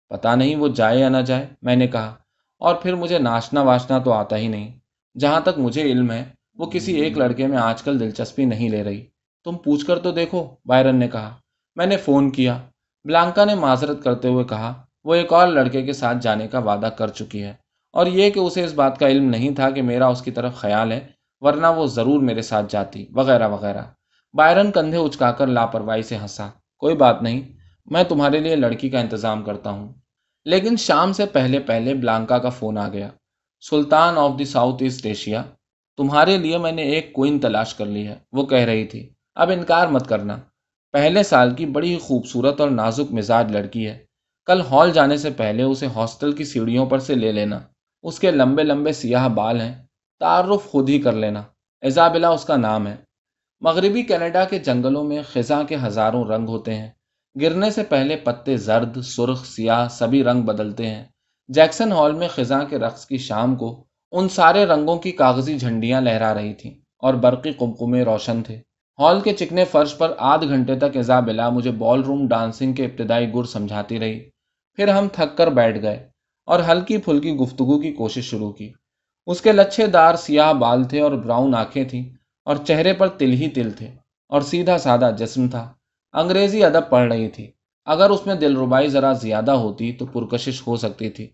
[0.09, 2.15] پتا نہیں وہ جائے یا نہ جائے؟ میں نے کہا،
[2.59, 4.79] اور پھر مجھے ناچنا واشنا تو آتا ہی نہیں۔
[5.19, 6.23] جہاں تک مجھے علم ہے،
[6.53, 9.05] وہ کسی ایک لڑکے میں آج کل دلچسپی نہیں لے رہی۔
[9.43, 11.35] تم پوچھ کر تو دیکھو، بائرن نے کہا۔
[11.75, 12.61] میں نے فون کیا۔
[13.03, 16.85] بلانکا نے معذرت کرتے ہوئے کہا، وہ ایک اور لڑکے کے ساتھ جانے کا وعدہ
[16.85, 17.53] کر چکی ہے۔
[17.93, 20.55] اور یہ کہ اسے اس بات کا علم نہیں تھا کہ میرا اس کی طرف
[20.55, 21.07] خیال ہے،
[21.39, 23.81] ورنہ وہ ضرور میرے ساتھ جاتی، وغیرہ وغیرہ۔
[24.33, 27.41] بائرن کندھے اچکا کر لاپرواہی سے ہنسا۔ کوئی بات نہیں،
[27.85, 29.93] میں تمہارے لیے لڑکی کا انتظام کرتا ہوں۔
[30.45, 33.09] لیکن شام سے پہلے پہلے بلانکا کا فون آ گیا۔
[33.69, 35.43] سلطان of the south east Asia
[35.97, 39.49] تمہارے لیے میں نے ایک کوئن تلاش کر لی ہے، وہ کہہ رہی تھی۔ اب
[39.49, 40.37] انکار مت کرنا۔
[40.91, 44.05] پہلے سال کی بڑی خوبصورت اور نازک مزاج لڑکی ہے۔
[44.45, 47.59] کل ہال جانے سے پہلے اسے ہاسٹل کی سیڑھیوں پر سے لے لینا۔
[48.03, 49.85] اس کے لمبے لمبے سیاہ بال ہیں۔
[50.19, 51.43] تعارف خود ہی کر لینا۔
[51.81, 52.95] ایزابلا اس کا نام ہے۔
[53.61, 56.89] مغربی کینیڈا کے جنگلوں میں خزاں کے ہزاروں رنگ ہوتے ہیں۔
[57.41, 61.05] گرنے سے پہلے پتے زرد، سرخ، سیاہ، سبھی رنگ بدلتے ہیں۔
[61.47, 66.01] جیکسن ہال میں خزاں کے رقص کی شام کو ان سارے رنگوں کی کاغذی جھنڈیاں
[66.01, 68.61] لہرا رہی تھیں اور برقی کمکمے روشن تھے۔
[68.99, 73.33] ہال کے چکنے فرش پر آدھ گھنٹے تک ایزابلا مجھے بال روم ڈانسنگ کے ابتدائی
[73.33, 74.19] گر سمجھاتی رہی۔
[74.73, 76.09] پھر ہم تھک کر بیٹھ گئے
[76.45, 78.73] اور ہلکی پھلکی گفتگو کی کوشش شروع کی۔
[79.25, 82.03] اس کے لچھے دار سیاہ بال تھے اور براؤن آنکھیں تھیں
[82.45, 83.87] اور چہرے پر تل ہی تل تھے
[84.29, 85.73] اور سیدھا سادہ جسم تھا۔
[86.13, 87.51] انگریزی ادب پڑھ رہی تھی۔
[87.87, 91.27] اگر اس میں دل ربائی ذرا زیادہ ہوتی تو پرکشش ہو سکتی تھی،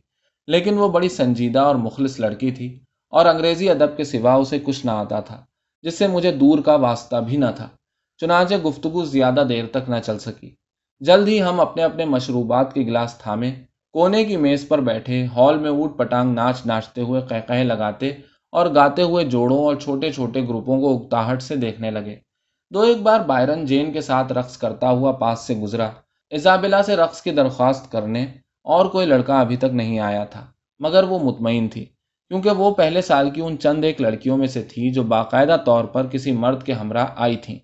[0.48, 2.68] لیکن وہ بڑی سنجیدہ اور مخلص لڑکی تھی
[3.14, 5.44] اور انگریزی ادب کے سوا اسے کچھ نہ آتا تھا،
[5.84, 7.68] جس سے مجھے دور کا واسطہ بھی نہ تھا۔
[8.18, 10.50] چنانچہ گفتگو زیادہ دیر تک نہ چل سکی۔
[11.02, 13.52] جلد ہی ہم اپنے اپنے مشروبات کے گلاس تھامے،
[13.96, 18.10] کونے کی میز پر بیٹھے، ہال میں اوٹ پٹانگ ناچ ناچتے ہوئے قہقہ لگاتے
[18.54, 22.16] اور گاتے ہوئے جوڑوں اور چھوٹے چھوٹے گروپوں کو اکتاہٹ سے دیکھنے لگے۔
[22.72, 25.90] دو ایک بار بائرن جین کے ساتھ رقص کرتا ہوا پاس سے گزرا۔
[26.32, 28.26] ایزابلا سے رقص کی درخواست کرنے
[28.66, 30.46] اور کوئی لڑکا ابھی تک نہیں آیا تھا،
[30.80, 31.86] مگر وہ مطمئن تھی،
[32.32, 35.86] کیونکہ وہ پہلے سال کی ان چند ایک لڑکیوں میں سے تھی جو باقاعدہ طور
[35.86, 37.58] پر کسی مرد کے ہمراہ آئی تھیں۔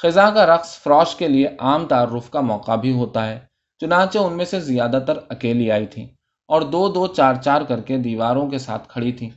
[0.00, 3.38] خزاں کا رقص فروش کے لیے عام تعارف کا موقع بھی ہوتا ہے،
[3.80, 6.06] چنانچہ ان میں سے زیادہ تر اکیلی آئی تھیں
[6.48, 9.30] اور دو دو چار چار کر کے دیواروں کے ساتھ کھڑی تھیں۔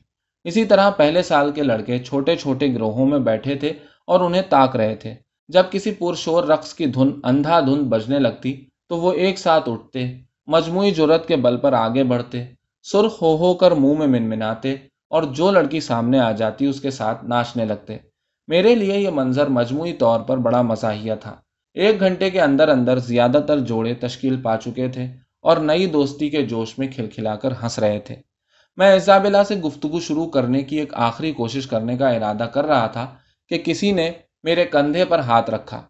[0.45, 3.73] اسی طرح پہلے سال کے لڑکے چھوٹے چھوٹے گروہوں میں بیٹھے تھے
[4.07, 5.13] اور انہیں تاک رہے تھے۔
[5.49, 10.05] جب کسی پرشور رقص کی دھن اندھا دھن بجنے لگتی تو وہ ایک ساتھ اٹھتے،
[10.47, 12.45] مجموعی جرت کے بل پر آگے بڑھتے،
[12.83, 14.75] سرخ ہو ہو کر منہ میں منمناتے
[15.09, 17.97] اور جو لڑکی سامنے آ جاتی اس کے ساتھ ناچنے لگتے۔
[18.47, 21.35] میرے لیے یہ منظر مجموعی طور پر بڑا مزاحیہ تھا۔
[21.73, 25.07] ایک گھنٹے کے اندر اندر زیادہ تر جوڑے تشکیل پا چکے تھے
[25.41, 28.15] اور نئی دوستی کے جوش میں کھلکھلا کر ہنس رہے تھے۔
[28.77, 32.87] میں ایزابلا سے گفتگو شروع کرنے کی ایک آخری کوشش کرنے کا ارادہ کر رہا
[32.87, 33.07] تھا
[33.49, 34.11] کہ کسی نے
[34.47, 35.81] میرے کندھے پر ہاتھ رکھا۔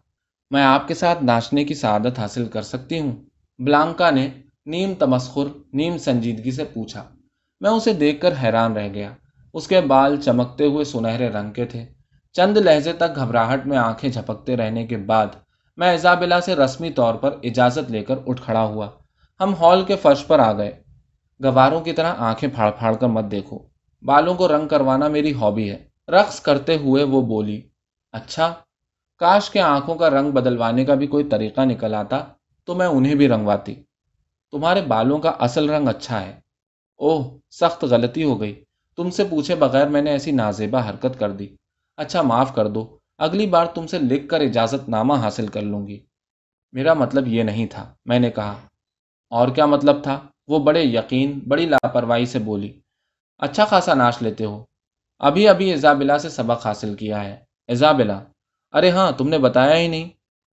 [0.50, 3.16] میں آپ کے ساتھ ناچنے کی سعادت حاصل کر سکتی ہوں۔
[3.58, 4.28] بلانکا نے
[4.66, 7.04] نیم تمسخر، نیم سنجیدگی سے پوچھا۔
[7.60, 9.10] میں اسے دیکھ کر حیران رہ گیا۔
[9.54, 11.86] اس کے بال چمکتے ہوئے سنہرے رنگ کے تھے۔
[12.32, 15.26] چند لہجے تک گھبراہٹ میں آنکھیں جھپکتے رہنے کے بعد
[15.76, 18.88] میں ایزابلا سے رسمی طور پر اجازت لے کر اٹھ کھڑا ہوا۔
[19.40, 20.82] ہم ہال کے فرش پر آ گئے۔
[21.44, 23.58] گواروں کی طرح آنکھیں پھاڑ پھاڑ کر مت دیکھو۔
[24.02, 27.67] بالوں کو رنگ کروانا میری ہابی ہے۔ رقص کرتے ہوئے وہ بولی
[28.12, 28.54] اچھا
[29.18, 32.24] کاش کے آنکھوں کا رنگ بدلوانے کا بھی کوئی طریقہ نکل آتا
[32.64, 33.74] تو میں انہیں بھی رنگواتی۔
[34.52, 36.40] تمہارے بالوں کا اصل رنگ اچھا ہے۔
[36.96, 38.64] اوہ، سخت غلطی ہو گئی۔
[38.96, 41.48] تم سے پوچھے بغیر میں نے ایسی نازیبا حرکت کر دی۔
[41.96, 45.86] اچھا معاف کر دو۔ اگلی بار تم سے لکھ کر اجازت نامہ حاصل کر لوں
[45.86, 46.06] گی۔
[46.72, 48.56] میرا مطلب یہ نہیں تھا، میں نے کہا۔
[49.30, 52.80] اور کیا مطلب تھا؟ وہ بڑے یقین، بڑی لاپرواہی سے بولی۔
[53.38, 54.64] اچھا خاصا ناچ لیتے ہو۔
[55.18, 58.24] ابھی ابھی ایزابلا سے سبق حاصل کیا ہے۔ ایزابلا
[58.72, 60.08] ارے ہاں تم نے بتایا ہی نہیں۔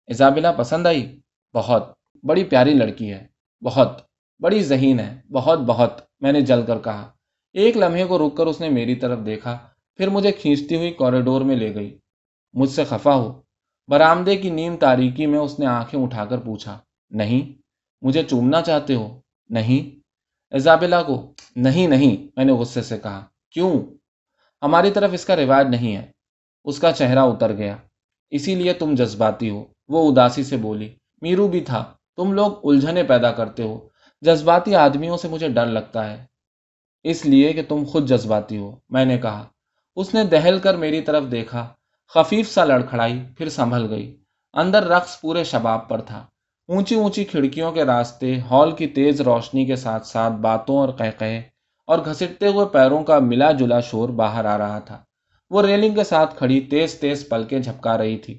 [0.06, 1.20] ایزابلا پسند آئی۔
[1.54, 3.26] بہت۔ بڑی پیاری لڑکی ہے۔
[3.64, 4.00] بہت۔
[4.40, 7.12] بڑی ذہین ہے۔ بہت بہت۔ میں نے جل کر کہا۔
[7.52, 9.58] ایک لمحے کو رک کر اس نے میری طرف دیکھا۔
[9.96, 11.98] پھر مجھے کھینچتی ہوئی کوریڈور میں لے گئی۔
[12.52, 13.42] مجھ سے خفا ہو۔
[13.88, 16.78] برآمدے کی نیم تاریکی میں اس نے آنکھیں اٹھا کر پوچھا۔
[17.10, 17.62] نہیں،
[18.02, 20.00] مجھے چومنا چاہتے ہو؟ نہیں۔
[20.50, 23.80] ایزابلا کو، نہیں نہیں، میں نے غصے سے کہا۔ کیوں؟
[24.62, 26.15] ہماری طرف اس کا رواج نہیں ہے۔
[26.66, 27.76] اس کا چہرہ اتر گیا۔
[28.30, 31.84] اسی لیے تم جذباتی ہو۔ وہ اداسی سے بولی، میرو بھی تھا۔
[32.16, 33.88] تم لوگ الجھنے پیدا کرتے ہو۔
[34.20, 36.24] جذباتی آدمیوں سے مجھے ڈر لگتا ہے۔
[37.04, 39.44] اس لیے کہ تم خود جذباتی ہو، میں نے کہا۔
[39.96, 41.68] اس نے دہل کر میری طرف دیکھا۔
[42.08, 44.16] خفیف سا لڑکھڑائی پھر سنبھل گئی۔
[44.54, 46.26] اندر رقص پورے شباب پر تھا۔
[46.68, 51.42] اونچی اونچی کھڑکیوں کے راستے، ہال کی تیز روشنی کے ساتھ ساتھ باتوں اور قہقہے
[51.86, 55.02] اور گھسٹتے ہوئے پیروں کا ملا جلا شور باہر آ رہا تھا۔
[55.50, 58.38] وہ ریلنگ کے ساتھ کھڑی تیز تیز پلکیں جھپکا رہی تھی۔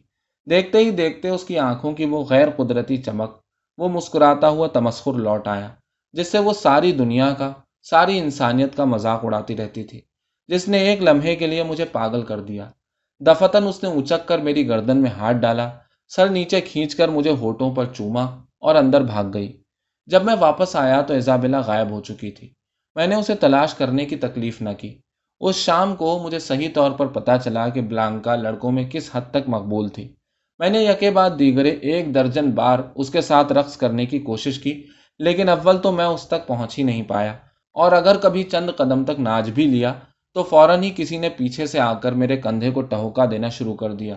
[0.50, 3.32] دیکھتے ہی دیکھتے اس کی آنکھوں کی وہ غیر قدرتی چمک،
[3.78, 5.70] وہ مسکراتا ہوا تمسخر لوٹ آیا،
[6.14, 10.02] جس سے وہ ساری دنیا کا، ساری انسانیت کا مذاق اڑاتی رہتی تھی۔
[10.48, 12.72] جس نے ایک لمحے کے لیے مجھے پاگل کر دیا۔
[13.20, 15.70] دفتن اس نے اچک کر میری گردن میں ہاتھ ڈالا،
[16.08, 18.24] سر نیچے کھینچ کر مجھے ہوٹوں پر چوما
[18.60, 19.64] اور اندر بھاگ گئی۔
[20.06, 22.54] جب میں واپس آیا تو ایزابلا غائب ہو چکی تھی۔
[22.96, 24.98] میں نے اسے تلاش کرنے کی تکلیف نہ کی۔
[25.40, 29.22] اس شام کو مجھے صحیح طور پر پتا چلا کہ بلانکا لڑکوں میں کس حد
[29.32, 30.16] تک مقبول تھی۔
[30.60, 34.60] میں نے یکے بعد دیگرے ایک درجن بار اس کے ساتھ رقص کرنے کی کوشش
[34.60, 34.84] کی،
[35.20, 37.32] لیکن اول تو میں اس تک پہنچ ہی نہیں پایا۔
[37.74, 39.94] اور اگر کبھی چند قدم تک ناچ بھی لیا،
[40.34, 43.76] تو فوراً ہی کسی نے پیچھے سے آ کر میرے کندھے کو ٹہوکا دینا شروع
[43.76, 44.16] کر دیا۔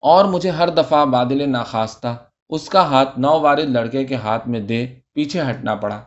[0.00, 2.16] اور مجھے ہر دفعہ بادل ناخواستہ
[2.48, 6.02] اس کا ہاتھ نو وارد لڑکے کے ہاتھ میں دے پیچھے ہٹنا پڑا۔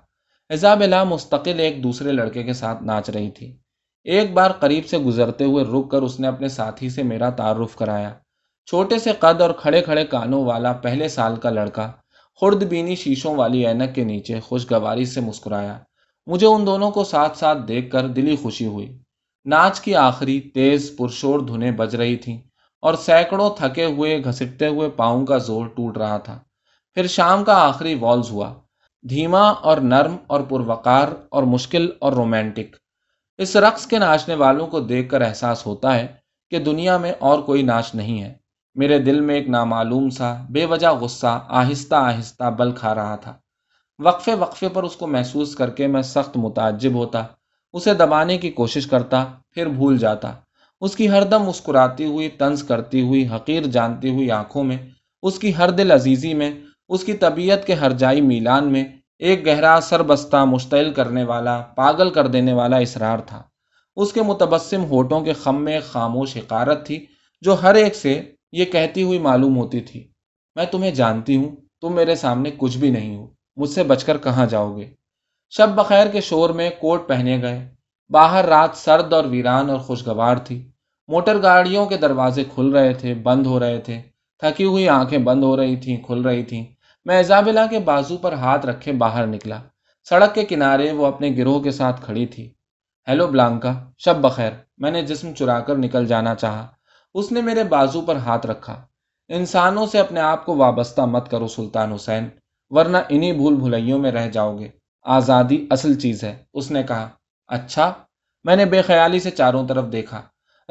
[0.49, 3.57] ایزابلا مستقل ایک دوسرے لڑکے کے ساتھ ناچ رہی تھی۔
[4.03, 7.75] ایک بار قریب سے گزرتے ہوئے رک کر اس نے اپنے ساتھی سے میرا تعارف
[7.75, 8.13] کرایا۔
[8.65, 11.91] چھوٹے سے قد اور کھڑے کھڑے کانوں والا پہلے سال کا لڑکا
[12.41, 15.79] خرد بینی شیشوں والی اینک کے نیچے خوشگواری سے مسکرایا۔
[16.27, 18.99] مجھے ان دونوں کو ساتھ ساتھ دیکھ کر دلی خوشی ہوئی۔
[19.45, 22.37] ناچ کی آخری تیز پرشور دھنیں بج رہی تھیں
[22.81, 26.39] اور سینکڑوں تھکے ہوئے، گھسٹتے ہوئے پاؤں کا زور ٹوٹ رہا تھا۔
[26.93, 28.53] پھر شام کا آخری والز ہوا۔
[29.09, 32.75] دھیما اور نرم اور پروقار اور مشکل اور رومانٹک
[33.39, 36.07] اس رقص کے ناچنے والوں کو دیکھ کر احساس ہوتا ہے
[36.49, 38.33] کہ دنیا میں اور کوئی ناچ نہیں ہے۔
[38.75, 43.33] میرے دل میں ایک نامعلوم سا، بے وجہ غصہ، آہستہ آہستہ بل کھا رہا تھا۔
[43.99, 47.23] وقفے وقفے پر اس کو محسوس کر کے میں سخت متعجب ہوتا۔
[47.73, 50.33] اسے دبانے کی کوشش کرتا، پھر بھول جاتا۔
[50.81, 54.77] اس کی ہر دم مسکراتی ہوئی، طنز کرتی ہوئی، حقیر جانتی ہوئی آنکھوں میں،
[55.21, 56.51] اس کی ہر دل عزیزی میں،
[56.89, 58.85] اس کی طبیعت کے ہر جائی میلان میں
[59.19, 63.43] ایک گہرا سربستہ، مشتعل کرنے والا، پاگل کر دینے والا اسرار تھا۔
[63.95, 67.05] اس کے متبسم ہوٹوں کے خم میں خاموش حقارت تھی،
[67.41, 70.11] جو ہر ایک سے یہ کہتی ہوئی معلوم ہوتی تھی،
[70.55, 73.27] میں تمہیں جانتی ہوں، تم میرے سامنے کچھ بھی نہیں ہو،
[73.57, 74.89] مجھ سے بچ کر کہاں جاؤ گے؟
[75.49, 77.69] شب بخیر کے شور میں کوٹ پہنے گئے۔
[78.09, 80.71] باہر رات سرد اور ویران اور خوشگوار تھی۔
[81.07, 84.01] موٹر گاڑیوں کے دروازے کھل رہے تھے، بند ہو رہے تھے۔
[84.39, 86.65] تھکی ہوئی آنکھیں بند ہو رہی تھیں، کھل رہی تھیں۔
[87.05, 89.57] میں ایزابلا کے بازو پر ہاتھ رکھے باہر نکلا۔
[90.09, 92.53] سڑک کے کنارے وہ اپنے گروہ کے ساتھ کھڑی تھی۔
[93.07, 96.67] ہیلو بلانکا، شب بخیر۔ میں نے جسم چرا کر نکل جانا چاہا۔
[97.13, 98.85] اس نے میرے بازو پر ہاتھ رکھا۔
[99.27, 102.29] انسانوں سے اپنے آپ کو وابستہ مت کرو سلطان حسین،
[102.69, 104.67] ورنہ انہی بھول بھلائیوں میں رہ جاؤ گے۔
[105.03, 107.09] آزادی اصل چیز ہے، اس نے کہا۔
[107.47, 107.93] اچھا
[108.43, 110.21] میں نے بے خیالی سے چاروں طرف دیکھا۔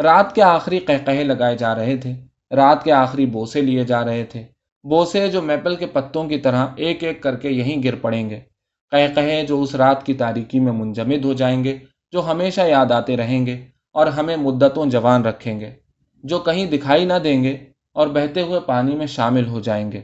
[0.03, 2.13] رات کے آخری قہقہے لگائے جا رہے تھے۔
[2.57, 4.45] رات کے آخری بوسے لیے جا رہے تھے۔
[4.89, 8.41] بوسے جو میپل کے پتوں کی طرح ایک ایک کر کے یہیں گر پڑیں گے۔
[8.91, 11.79] قہقہے جو اس رات کی تاریکی میں منجمد ہو جائیں گے،
[12.13, 15.71] جو ہمیشہ یاد آتے رہیں گے اور ہمیں مدتوں جوان رکھیں گے،
[16.25, 17.57] جو کہیں دکھائی نہ دیں گے
[17.93, 20.03] اور بہتے ہوئے پانی میں شامل ہو جائیں گے۔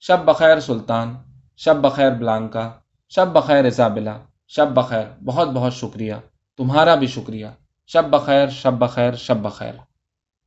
[0.00, 1.14] شب بخیر سلطان،
[1.56, 2.70] شب بخیر بلانکا،
[3.08, 6.14] شب بخیر ایزابلا شب بخیر۔ بہت بہت شکریہ۔
[6.56, 7.46] تمہارا بھی شکریہ۔
[7.86, 9.72] شب بخیر شب بخیر شب بخیر۔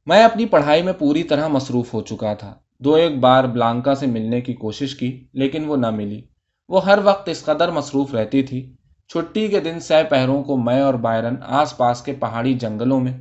[0.06, 4.08] میں اپنی پڑھائی میں پوری طرح مصروف ہو چکا تھا۔ دو ایک بار بلانکا سے
[4.08, 6.22] ملنے کی کوشش کی، لیکن وہ نہ ملی۔
[6.70, 8.76] وہ ہر وقت اس قدر مصروف رہتی تھی۔
[9.08, 13.14] چھٹی کے دن سہ پہروں کو میں اور بائرن آس پاس کے پہاڑی جنگلوں میں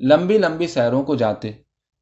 [0.00, 1.52] لمبی لمبی سیروں کو جاتے۔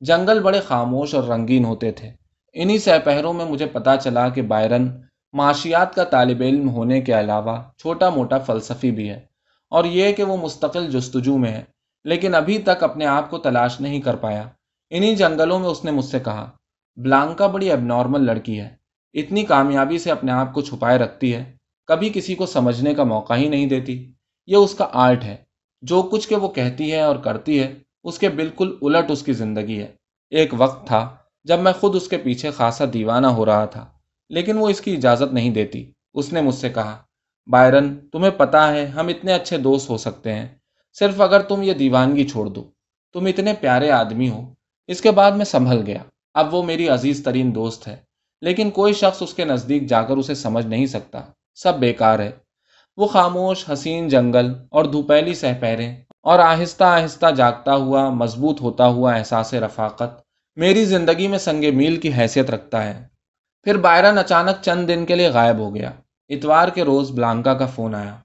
[0.00, 2.10] جنگل بڑے خاموش اور رنگین ہوتے تھے۔
[2.52, 4.88] انہی سہ پہروں میں مجھے پتا چلا کہ بائرن
[5.32, 9.20] معاشیات کا طالب علم ہونے کے علاوہ چھوٹا موٹا فلسفی بھی ہے۔
[9.70, 11.62] اور یہ کہ وہ مستقل جستجو میں ہے،
[12.04, 14.48] لیکن ابھی تک اپنے آپ کو تلاش نہیں کر پایا۔
[14.90, 16.50] انہی جنگلوں میں اس نے مجھ سے کہا
[16.96, 18.74] بلانکا بڑی اب نارمل لڑکی ہے۔
[19.14, 23.34] اتنی کامیابی سے اپنے آپ کو چھپائے رکھتی ہے۔ کبھی کسی کو سمجھنے کا موقع
[23.34, 24.12] ہی نہیں دیتی۔
[24.46, 25.36] یہ اس کا آرٹ ہے۔
[25.82, 29.32] جو کچھ کہ وہ کہتی ہے اور کرتی ہے، اس کے بالکل الٹ اس کی
[29.32, 29.96] زندگی ہے۔
[30.30, 33.86] ایک وقت تھا جب میں خود اس کے پیچھے خاصا دیوانہ ہو رہا تھا،
[34.28, 37.02] لیکن وہ اس کی اجازت نہیں دیتی۔ اس نے مجھ سے کہا،
[37.46, 40.48] بائرن، تمہیں پتا ہے ہم اتنے اچھے دوست ہو سکتے ہیں۔
[40.92, 42.70] صرف اگر تم یہ دیوانگی چھوڑ دو۔
[43.12, 44.54] تم اتنے پیارے آدمی ہو۔
[44.86, 45.98] اس کے بعد میں سنبھل گیا۔
[46.34, 47.96] اب وہ میری عزیز ترین دوست ہے،
[48.42, 51.20] لیکن کوئی شخص اس کے نزدیک جا کر اسے سمجھ نہیں سکتا۔
[51.54, 52.30] سب بیکار ہے۔
[52.96, 58.86] وہ خاموش، حسین جنگل اور دھوپیلی سہ پہرے اور آہستہ آہستہ جاگتا ہوا، مضبوط ہوتا
[58.86, 60.22] ہوا احساس رفاقت
[60.56, 63.08] میری زندگی میں سنگ میل کی حیثیت رکھتا ہے۔
[63.62, 65.90] پھر بائرن اچانک چند دن کے لیے غائب ہو گیا۔
[66.28, 68.16] اتوار کے روز بلانکا کا فون آیا۔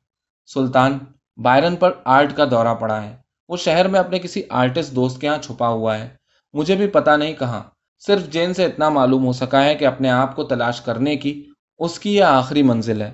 [0.54, 0.98] سلطان،
[1.44, 3.16] بائرن پر آرٹ کا دورہ پڑا ہے۔
[3.48, 6.10] وہ شہر میں اپنے کسی آرٹسٹ دوست کے یہاں چھپا ہوا ہے۔
[6.54, 7.64] مجھے بھی پتا نہیں کہاں۔
[8.00, 11.46] صرف جین سے اتنا معلوم ہو سکا ہے کہ اپنے آپ کو تلاش کرنے کی
[11.78, 13.12] اس کی یہ آخری منزل ہے۔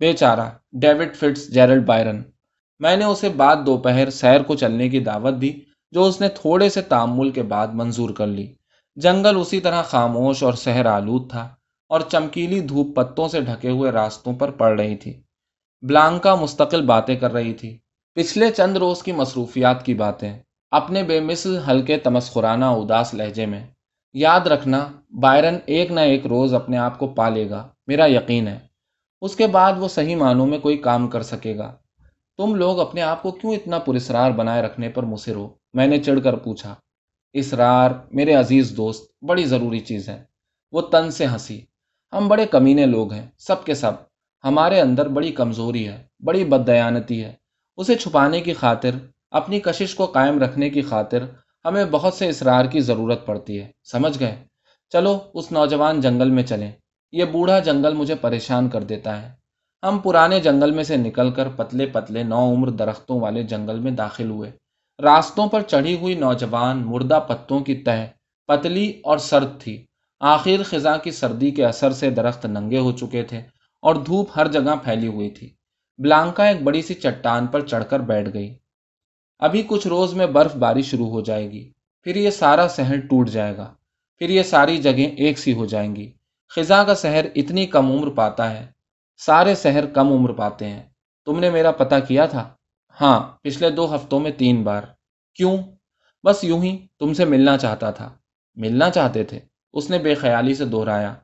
[0.00, 2.22] بے چارہ، ڈیوڈ فٹس، جیرلڈ بائرن۔
[2.78, 6.68] میں نے اسے بعد دوپہر سیر کو چلنے کی دعوت دی، جو اس نے تھوڑے
[6.68, 8.54] سے تعمل کے بعد منظور کر لی۔
[8.96, 11.54] جنگل اسی طرح خاموش اور سحر آلود تھا
[11.88, 15.22] اور چمکیلی دھوپ پتوں سے ڈھکے ہوئے راستوں پر پڑ رہی تھی۔
[15.82, 17.78] بلانکا مستقل باتیں کر رہی تھی۔
[18.14, 20.38] پچھلے چند روز کی مصروفیات کی باتیں۔
[20.70, 23.66] اپنے بے مثل ہلکے تمسخرانہ اداس لہجے میں،
[24.12, 28.48] یاد رکھنا بائرن ایک نہ ایک روز اپنے آپ کو پا لے گا، میرا یقین
[28.48, 28.58] ہے۔
[29.20, 31.74] اس کے بعد وہ صحیح معنوں میں کوئی کام کر سکے گا۔
[32.36, 35.98] تم لوگ اپنے آپ کو کیوں اتنا پرسرار بنائے رکھنے پر مصر ہو؟ میں نے
[35.98, 36.74] چڑھ کر پوچھا۔
[37.32, 40.24] اسرار، میرے عزیز دوست، بڑی ضروری چیز ہے۔
[40.72, 41.60] وہ تن سے ہنسی۔
[42.12, 43.92] ہم بڑے کمینے لوگ ہیں، سب کے سب۔
[44.44, 47.32] ہمارے اندر بڑی کمزوری ہے، بڑی بدیانتی ہے۔
[47.76, 48.90] اسے چھپانے کی خاطر
[49.30, 51.24] اپنی کشش کو قائم رکھنے کی خاطر
[51.64, 54.36] ہمیں بہت سے اسرار کی ضرورت پڑتی ہے۔ سمجھ گئے؟
[54.90, 56.72] چلو، اس نوجوان جنگل میں چلیں۔
[57.12, 59.32] یہ بوڑھا جنگل مجھے پریشان کر دیتا ہے۔
[59.82, 63.92] ہم پرانے جنگل میں سے نکل کر پتلے پتلے نو عمر درختوں والے جنگل میں
[63.92, 64.50] داخل ہوئے۔
[65.02, 68.06] راستوں پر چڑھی ہوئی نوجوان مردہ پتوں کی تہ
[68.46, 69.86] پتلی اور سرد تھی۔
[70.20, 73.38] آخر خزاں کی سردی کے اثر سے درخت ننگے ہو چکے تھے
[73.82, 75.54] اور دھوپ ہر جگہ پھیلی ہوئی تھی۔
[75.98, 78.54] بلانکا ایک بڑی سی چٹان پر چڑھ کر بیٹھ گئی۔
[79.38, 81.72] ابھی کچھ روز میں برف باری شروع ہو جائے گی۔
[82.02, 83.74] پھر یہ سارا شہر ٹوٹ جائے گا۔
[84.18, 86.12] پھر یہ ساری جگہیں ایک سی ہو جائیں گی۔
[86.48, 88.66] خزاں کا شہر اتنی کم عمر پاتا ہے۔
[89.16, 90.82] سارے شہر کم عمر پاتے ہیں۔
[91.26, 92.54] تم نے میرا پتہ کیا تھا؟
[93.00, 94.82] ہاں پچھلے دو ہفتوں میں تین بار۔
[95.34, 95.56] کیوں؟
[96.24, 98.12] بس یوں ہی تم سے ملنا چاہتا تھا۔
[98.56, 99.40] ملنا چاہتے تھے۔
[99.72, 101.14] اس نے بے خیالی سے دہرایا۔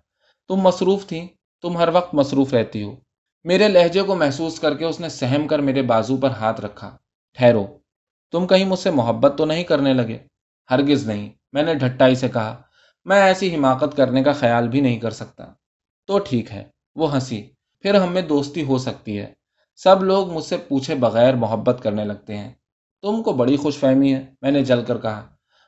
[0.49, 1.29] تم مصروف تھی۔
[1.63, 2.97] تم ہر وقت مصروف رہتی ہو۔
[3.45, 6.97] میرے لہجے کو محسوس کر کے اس نے سہم کر میرے بازو پر ہاتھ رکھا۔
[7.33, 7.67] ٹھہرو۔
[8.35, 10.19] تم کہیں مجھ سے محبت تو نہیں کرنے لگے؟
[10.71, 12.63] ہرگز نہیں، میں نے ڈھٹائی سے کہا،
[13.05, 15.45] میں ایسی حماقت کرنے کا خیال بھی نہیں کر سکتا۔
[16.07, 17.43] تو ٹھیک ہے، وہ ہنسی،
[17.81, 19.33] پھر ہم میں دوستی ہو سکتی ہے۔
[19.77, 22.53] سب لوگ مجھ سے پوچھے بغیر محبت کرنے لگتے ہیں۔
[23.03, 25.27] تم کو بڑی خوش فہمی ہے، میں نے جل کر کہا۔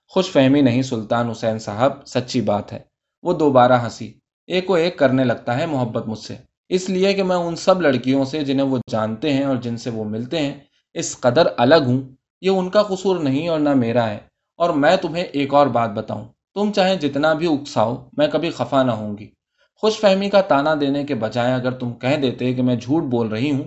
[0.08, 2.78] خوش فہمی نہیں، سلطان حسین صاحب، سچی بات ہے۔
[3.22, 6.36] وہ دوبارہ ہنسی، ایک و ایک کرنے لگتا ہے محبت مجھ سے۔
[6.68, 9.90] اس لیے کہ میں ان سب لڑکیوں سے جنہیں وہ جانتے ہیں اور جن سے
[9.90, 10.54] وہ ملتے ہیں،
[10.94, 14.18] اس قدر الگ ہوں۔ یہ ان کا قصور نہیں اور نہ میرا ہے۔
[14.56, 18.82] اور میں تمہیں ایک اور بات بتاؤں۔ تم چاہے جتنا بھی اکساؤ، میں کبھی خفا
[18.82, 19.30] نہ ہوں گی۔
[19.80, 23.28] خوش فہمی کا تانا دینے کے بجائے اگر تم کہہ دیتے کہ میں جھوٹ بول
[23.28, 23.64] رہی ہوں،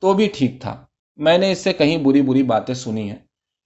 [0.00, 0.84] تو بھی ٹھیک تھا۔
[1.16, 3.16] میں نے اس سے کہیں بری بری باتیں سنی ہیں۔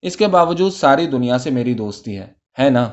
[0.03, 2.27] اس کے باوجود ساری دنیا سے میری دوستی ہے۔
[2.61, 2.93] ہے نا؟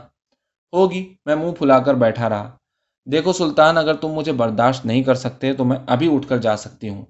[0.73, 2.57] ہوگی، میں منہ پھلا کر بیٹھا رہا۔
[3.05, 6.57] دیکھو سلطان، اگر تم مجھے برداشت نہیں کر سکتے، تو میں ابھی اٹھ کر جا
[6.57, 7.05] سکتی ہوں۔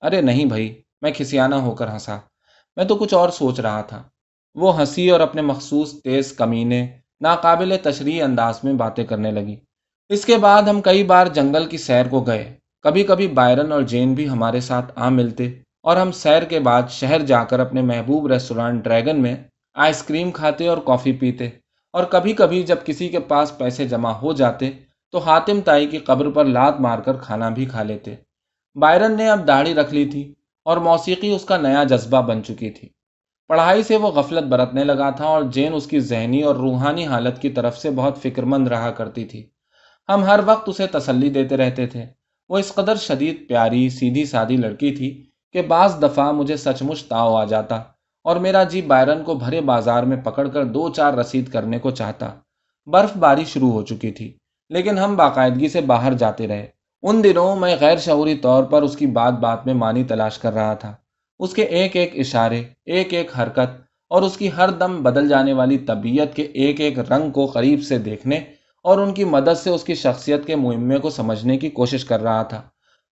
[0.00, 2.18] ارے نہیں بھائی، میں کھسیانہ ہو کر ہنسا۔
[2.80, 4.02] میں تو کچھ اور سوچ رہا تھا۔
[4.54, 6.88] وہ ہنسی اور اپنے مخصوص تیز کمینے،
[7.20, 9.56] ناقابل تشریح انداز میں باتیں کرنے لگی۔
[10.08, 13.82] اس کے بعد ہم کئی بار جنگل کی سیر کو گئے۔ کبھی کبھی بائرن اور
[13.82, 15.50] جین بھی ہمارے ساتھ آ ملتے
[15.82, 19.36] اور ہم سیر کے بعد شہر جا کر اپنے محبوب ریسٹورانٹ ڈریگن میں
[19.74, 21.48] آئس کریم کھاتے اور کافی پیتے۔
[21.92, 24.70] اور کبھی کبھی جب کسی کے پاس پیسے جمع ہو جاتے
[25.12, 28.14] تو حاتم تائی کی قبر پر لات مار کر کھانا بھی کھا لیتے۔
[28.74, 30.34] بائرن نے اب داڑھی رکھ لی تھی۔
[30.70, 32.88] اور موسیقی اس کا نیا جذبہ بن چکی تھی۔
[33.48, 37.42] پڑھائی سے وہ غفلت برتنے لگا تھا اور جین اس کی ذہنی اور روحانی حالت
[37.42, 39.50] کی طرف سے بہت فکر مند رہا کرتی تھی۔
[40.08, 42.06] ہم ہر وقت اسے تسلی دیتے رہتے تھے۔
[42.48, 47.04] وہ اس قدر شدید، پیاری، سیدھی سادی لڑکی تھی کہ بعض دفعہ مجھے سچ مچ
[47.04, 47.76] تاؤ آ جاتا
[48.24, 51.90] اور میرا جی بائرن کو بھرے بازار میں پکڑ کر دو چار رسید کرنے کو
[51.90, 52.30] چاہتا۔
[52.86, 54.38] برف باری شروع ہو چکی تھی،
[54.70, 56.66] لیکن ہم باقاعدگی سے باہر جاتے رہے۔
[57.02, 60.52] ان دنوں میں غیر شعوری طور پر اس کی بات بات میں معنی تلاش کر
[60.52, 60.94] رہا تھا۔
[61.38, 65.52] اس کے ایک ایک اشارے، ایک ایک حرکت اور اس کی ہر دم بدل جانے
[65.52, 68.36] والی طبیعت کے ایک ایک رنگ کو قریب سے دیکھنے
[68.82, 72.20] اور ان کی مدد سے اس کی شخصیت کے مہمے کو سمجھنے کی کوشش کر
[72.22, 72.62] رہا تھا۔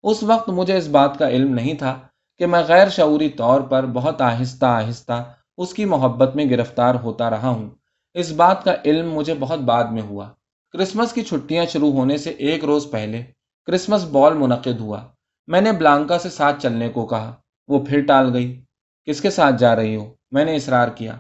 [0.03, 1.99] اس وقت مجھے اس بات کا علم نہیں تھا
[2.39, 5.25] کہ میں غیر شعوری طور پر بہت آہستہ آہستہ
[5.57, 7.71] اس کی محبت میں گرفتار ہوتا رہا ہوں۔
[8.15, 10.29] اس بات کا علم مجھے بہت بعد میں ہوا۔
[10.73, 13.23] کرسمس کی چھٹیاں شروع ہونے سے ایک روز پہلے
[13.69, 15.01] کرسمس بال منعقد ہوا۔
[15.47, 17.37] میں نے بلانکا سے ساتھ چلنے کو کہا۔
[17.69, 18.65] وہ پھر ٹال گئی۔
[19.05, 21.17] کس کے ساتھ جا رہی ہو؟ میں نے اصرار کیا۔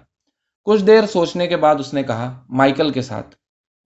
[0.64, 3.34] کچھ دیر سوچنے کے بعد اس نے کہا، مائیکل کے ساتھ۔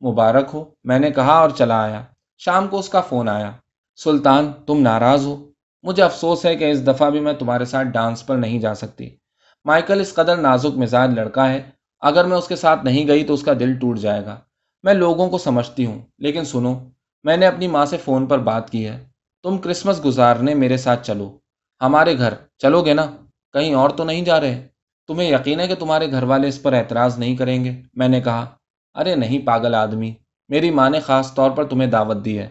[0.04, 2.04] مبارک ہو۔ میں نے کہا اور چلا آیا۔
[2.38, 3.50] شام کو اس کا فون آیا۔
[3.96, 5.50] سلطان، تم ناراض ہو؟
[5.82, 9.16] مجھے افسوس ہے کہ اس دفعہ بھی میں تمہارے ساتھ ڈانس پر نہیں جا سکتی۔
[9.64, 11.62] مائیکل اس قدر نازک مزاج لڑکا ہے۔
[12.00, 14.40] اگر میں اس کے ساتھ نہیں گئی تو اس کا دل ٹوٹ جائے گا۔
[14.82, 16.91] میں لوگوں کو سمجھتی ہوں، لیکن سنو۔
[17.22, 19.08] میں نے اپنی ماں سے فون پر بات کی ہے۔
[19.42, 21.38] تم کرسمس گزارنے میرے ساتھ چلو۔
[21.82, 23.06] ہمارے گھر۔ چلو گے نا؟
[23.52, 24.66] کہیں اور تو نہیں جا رہے؟
[25.06, 28.20] تمہیں یقین ہے کہ تمہارے گھر والے اس پر اعتراض نہیں کریں گے؟ میں نے
[28.20, 28.46] کہا،
[28.94, 30.14] ارے نہیں پاگل آدمی۔
[30.48, 32.48] میری ماں نے خاص طور پر تمہیں دعوت دی ہے۔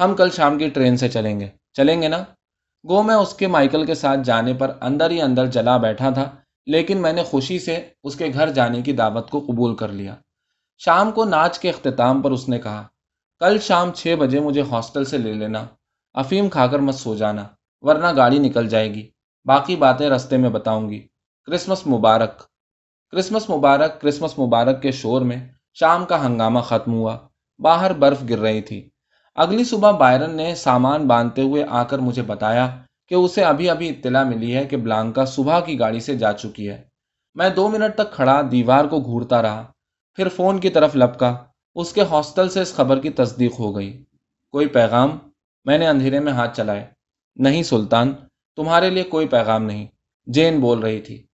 [0.00, 2.24] ہم کل شام کی ٹرین سے چلیں گے۔ چلیں گے نا؟
[2.88, 6.30] گو میں اس کے مائیکل کے ساتھ جانے پر اندر ہی اندر جلا بیٹھا تھا،
[6.66, 10.16] لیکن میں نے خوشی سے اس کے گھر جانے کی دعوت کو قبول کر لیا۔
[10.78, 12.88] شام کو ناچ کے اختتام پر اس نے کہا
[13.42, 15.66] کل شام چھ بجے مجھے ہاسٹل سے لے لینا۔
[16.14, 17.44] افیم کھا کر مت سو جانا،
[17.80, 19.10] ورنہ گاڑی نکل جائے گی۔
[19.44, 21.06] باقی باتیں رستے میں بتاؤں گی۔
[21.44, 22.42] کرسمس مبارک۔
[23.10, 27.18] کرسمس مبارک کرسمس مبارک کے شور میں شام کا ہنگامہ ختم ہوا۔
[27.58, 28.90] باہر برف گر رہی تھی۔
[29.34, 32.78] اگلی صبح بائرن نے سامان باندھتے ہوئے آ کر مجھے بتایا
[33.08, 36.68] کہ اسے ابھی ابھی اطلاع ملی ہے کہ بلانکا صبح کی گاڑی سے جا چکی
[36.70, 36.84] ہے۔
[37.34, 39.72] میں دو منٹ تک کھڑا دیوار کو گھورتا رہا۔
[40.14, 41.36] پھر فون کی طرف لپکا۔
[41.74, 44.04] اس کے ہاسٹل سے اس خبر کی تصدیق ہو گئی۔
[44.50, 45.18] کوئی پیغام؟
[45.64, 46.86] میں نے اندھیرے میں ہاتھ چلائے۔
[47.36, 48.12] نہیں سلطان،
[48.56, 49.86] تمہارے لیے کوئی پیغام نہیں۔
[50.26, 51.26] جین بول رہی تھی۔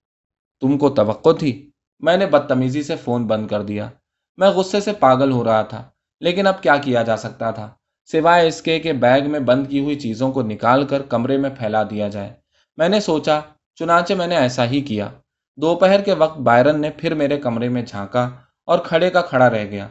[0.61, 1.71] تم کو توقع تھی؟
[2.01, 3.89] میں نے بدتمیزی سے فون بند کر دیا۔
[4.37, 7.71] میں غصے سے پاگل ہو رہا تھا، لیکن اب کیا کیا جا سکتا تھا؟
[8.05, 11.51] سوائے اس کے کہ بیگ میں بند کی ہوئی چیزوں کو نکال کر کمرے میں
[11.51, 12.35] پھیلا دیا جائے۔
[12.77, 13.41] میں نے سوچا،
[13.75, 15.09] چنانچہ میں نے ایسا ہی کیا۔
[15.57, 18.31] دوپہر کے وقت بائرن نے پھر میرے کمرے میں جھانکا
[18.65, 19.89] اور کھڑے کا کھڑا رہ گیا۔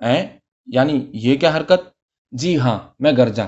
[0.00, 0.22] ا
[0.66, 1.80] یعنی یہ کیا حرکت؟
[2.30, 3.46] جی ہاں میں گرجا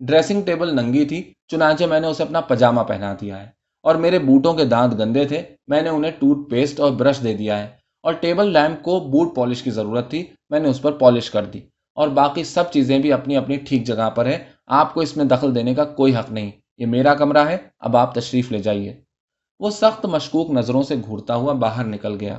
[0.00, 3.48] ڈریسنگ ٹیبل ننگی تھی، چنانچہ میں نے اسے اپنا پجامہ پہنا دیا ہے۔
[3.82, 7.34] اور میرے بوٹوں کے دانت گندے تھے، میں نے انہیں ٹوتھ پیسٹ اور برش دے
[7.34, 7.68] دیا ہے۔
[8.02, 11.44] اور ٹیبل لیمپ کو بوٹ پالش کی ضرورت تھی، میں نے اس پر پالش کر
[11.44, 11.60] دی۔
[11.94, 15.24] اور باقی سب چیزیں بھی اپنی اپنی ٹھیک جگہ پر ہے آپ کو اس میں
[15.24, 19.00] دخل دینے کا کوئی حق نہیں۔ یہ میرا کمرہ ہے، اب آپ تشریف لے جائیے۔
[19.60, 22.38] وہ سخت مشکوک نظروں سے گھورتا ہوا باہر نکل گیا۔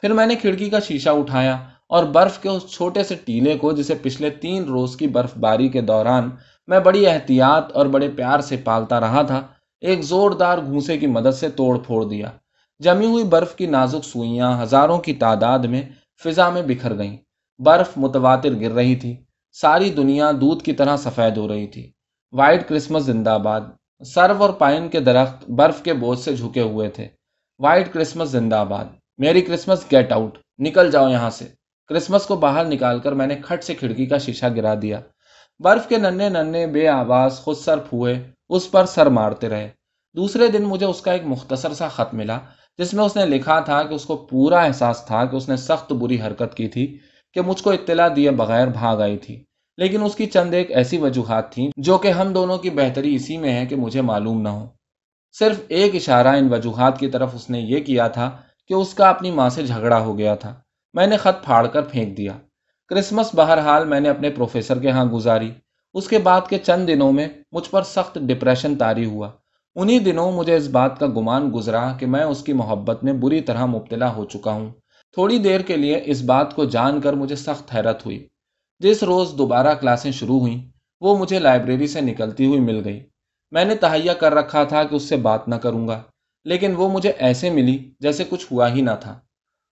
[0.00, 3.72] پھر میں نے کھڑکی کا شیشہ اٹھایا۔ اور برف کے اس چھوٹے سے ٹیلے کو
[3.72, 6.30] جسے پچھلے تین روز کی برف باری کے دوران
[6.66, 9.46] میں بڑی احتیاط اور بڑے پیار سے پالتا رہا تھا،
[9.80, 12.30] ایک زوردار گھوسے کی مدد سے توڑ پھوڑ دیا۔
[12.78, 15.82] جمی ہوئی برف کی نازک سوئیاں ہزاروں کی تعداد میں
[16.24, 17.16] فضا میں بکھر گئیں۔
[17.58, 19.16] برف متواتر گر رہی تھی۔
[19.52, 21.92] ساری دنیا دودھ کی طرح سفید ہو رہی تھی۔
[22.32, 23.60] وائٹ کرسمس زندہ باد۔
[24.06, 27.08] سرو اور پائن کے درخت برف کے بوجھ سے جھکے ہوئے تھے۔
[27.58, 28.84] وائٹ کرسمس زندہ باد۔
[29.18, 33.34] میری کرسمس گیٹ آؤٹ۔ نکل جاؤ یہاں سے۔ کرسمس کو باہر نکال کر میں نے
[33.34, 35.00] کھٹ سے کھڑکی کا شیشہ گرا دیا۔
[35.58, 39.68] برف کے ننے ننے بے آواز خود سر پھوئے، اس پر سر مارتے رہے۔
[40.16, 42.38] دوسرے دن مجھے اس کا ایک مختصر سا خط ملا،
[42.78, 45.56] جس میں اس نے لکھا تھا کہ اس کو پورا احساس تھا کہ اس نے
[45.56, 46.98] سخت بری حرکت کی تھی،
[47.32, 49.44] کہ مجھ کو اطلاع دیے بغیر بھاگ آئی تھی۔
[49.76, 53.36] لیکن اس کی چند ایک ایسی وجوہات تھیں جو کہ ہم دونوں کی بہتری اسی
[53.36, 54.66] میں ہے کہ مجھے معلوم نہ ہو
[55.32, 58.30] صرف ایک اشارہ ان وجوہات کی طرف اس نے یہ کیا تھا
[58.68, 60.54] کہ اس کا اپنی ماں سے جھگڑا ہو گیا تھا۔
[60.94, 62.32] میں نے خط پھاڑ کر پھینک دیا۔
[62.88, 65.50] کرسمس بہرحال میں نے اپنے پروفیسر کے ہاں گزاری۔
[65.94, 69.30] اس کے بعد کے چند دنوں میں مجھ پر سخت ڈپریشن تاری ہوا۔
[69.74, 73.40] انہی دنوں مجھے اس بات کا گمان گزرا کہ میں اس کی محبت میں بری
[73.40, 74.70] طرح مبتلا ہو چکا ہوں۔
[75.12, 78.28] تھوڑی دیر کے لیے اس بات کو جان کر مجھے سخت حیرت ہوئی۔
[78.78, 80.62] جس روز دوبارہ کلاسیں شروع ہوئیں،
[81.00, 83.00] وہ مجھے لائبریری سے نکلتی ہوئی مل گئی۔
[83.50, 86.02] میں نے تہیا کر رکھا تھا کہ اس سے بات نہ کروں گا،
[86.44, 89.18] لیکن وہ مجھے ایسے ملی جیسے کچھ ہوا ہی نہ تھا۔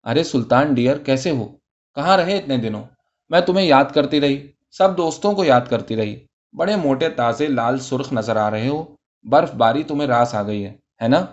[0.04, 1.48] ارے سلطان ڈیئر کیسے ہو؟
[1.94, 2.84] کہاں رہے اتنے دنوں؟
[3.28, 6.16] میں تمہیں یاد کرتی رہی، سب دوستوں کو یاد کرتی رہی۔
[6.52, 8.84] بڑے موٹے تازے لال سرخ نظر آ رہے ہو،
[9.24, 10.72] برف باری تمہیں راس آ گئی ہے
[11.02, 11.24] ہے نا؟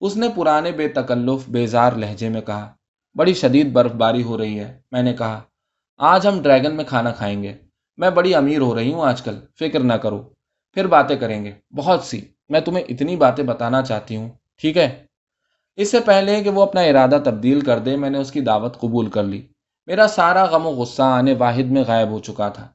[0.00, 2.72] اس نے پرانے بے تکلف، بیزار لہجے میں کہا،
[3.14, 5.40] بڑی شدید برف باری ہو رہی ہے، میں نے کہا،
[5.98, 7.52] آج ہم ڈریگن میں کھانا کھائیں گے۔
[7.96, 10.22] میں بڑی امیر ہو رہی ہوں آج کل، فکر نہ کرو۔
[10.72, 14.28] پھر باتیں کریں گے، بہت سی، میں تمہیں اتنی باتیں بتانا چاہتی ہوں،
[14.60, 15.05] ٹھیک ہے؟
[15.76, 18.80] اس سے پہلے کہ وہ اپنا ارادہ تبدیل کر دے، میں نے اس کی دعوت
[18.80, 19.46] قبول کر لی۔
[19.86, 22.68] میرا سارا غم و غصہ آنے واحد میں غائب ہو چکا تھا۔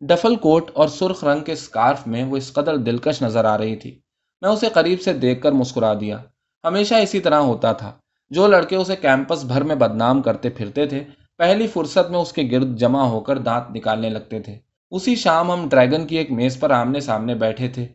[0.00, 3.76] ڈفل کوٹ اور سرخ رنگ کے اسکارف میں وہ اس قدر دلکش نظر آ رہی
[3.76, 4.00] تھی۔
[4.40, 6.18] میں اسے قریب سے دیکھ کر مسکرا دیا۔
[6.64, 7.92] ہمیشہ اسی طرح ہوتا تھا۔
[8.30, 11.04] جو لڑکے اسے کیمپس بھر میں بدنام کرتے پھرتے تھے،
[11.38, 14.58] پہلی فرصت میں اس کے گرد جمع ہو کر دانت نکالنے لگتے تھے۔
[14.90, 17.86] اسی شام ہم ڈریگن کی ایک میز پر آمنے سامنے بیٹھے تھے۔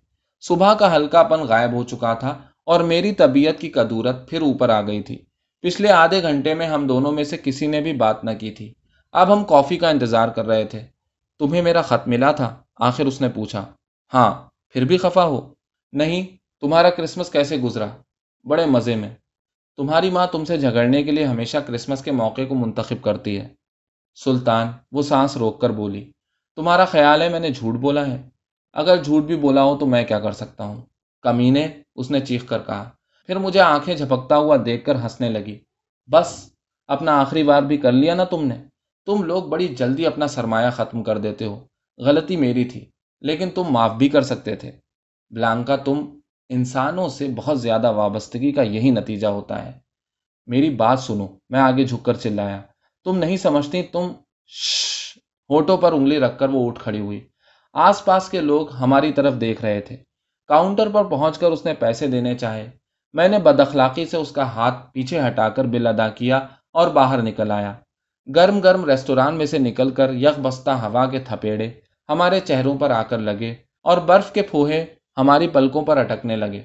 [0.42, 4.70] صبح کا ہلکا پن غائب ہو چکا تھا۔ اور میری طبیعت کی قدورت پھر اوپر
[4.70, 5.26] آ گئی تھی۔
[5.62, 8.74] پچھلے آدھے گھنٹے میں ہم دونوں میں سے کسی نے بھی بات نہ کی تھی۔
[9.12, 10.82] اب ہم کافی کا انتظار کر رہے تھے۔
[11.40, 13.66] تمہیں میرا خط ملا تھا؟ آخر اس نے پوچھا۔
[14.14, 15.54] ہاں پھر بھی خفا ہو۔
[15.92, 17.88] نہیں، تمہارا کرسمس کیسے گزرا؟
[18.46, 19.10] بڑے مزے میں۔
[19.78, 23.48] تمہاری ماں تم سے جھگڑنے کے لیے ہمیشہ کرسمس کے موقع کو منتخب کرتی ہے۔
[24.16, 26.12] سلطان، وہ سانس روک کر بولی۔
[26.56, 28.30] تمہارا خیال ہے میں نے جھوٹ بولا ہے؟
[28.74, 30.82] اگر جھوٹ بھی بولا ہو تو میں کیا کر سکتا ہوں؟
[31.24, 32.90] کمینے اس نے چیخ کر کہا۔
[33.28, 35.60] پھر مجھے آنکھیں جھپکتا ہوا دیکھ کر ہنسنے لگی۔
[36.12, 36.54] بس،
[36.88, 38.56] اپنا آخری بار بھی کر لیا نا تم نے۔
[39.06, 41.66] تم لوگ بڑی جلدی اپنا سرمایہ ختم کر دیتے ہو۔
[41.98, 44.72] غلطی میری تھی، لیکن تم معاف بھی کر سکتے تھے۔
[45.30, 46.20] بلانکا، تم
[46.50, 49.72] انسانوں سے بہت زیادہ وابستگی کا یہی نتیجہ ہوتا ہے۔
[50.46, 52.62] میری بات سنو، میں آگے جھک کر چلایا۔
[53.04, 54.12] تم نہیں سمجھتی، تم
[55.50, 57.28] ہوٹوں پر انگلی رکھ کر وہ اٹھ کھڑی ہوئی۔
[57.74, 59.98] آس پاس کے لوگ ہماری طرف دیکھ رہے تھے۔
[60.48, 62.70] کاؤنٹر پر پہنچ کر اس نے پیسے دینے چاہے۔
[63.14, 66.38] میں نے بد اخلاقی سے اس کا ہاتھ پیچھے ہٹا کر بل ادا کیا
[66.74, 67.74] اور باہر نکل آیا۔
[68.36, 71.72] گرم گرم ریسٹوران میں سے نکل کر یک بستہ ہوا کے تھپیڑے
[72.10, 74.86] ہمارے چہروں پر آ کر لگے اور برف کے پھوہے
[75.18, 76.62] ہماری پلکوں پر اٹکنے لگے۔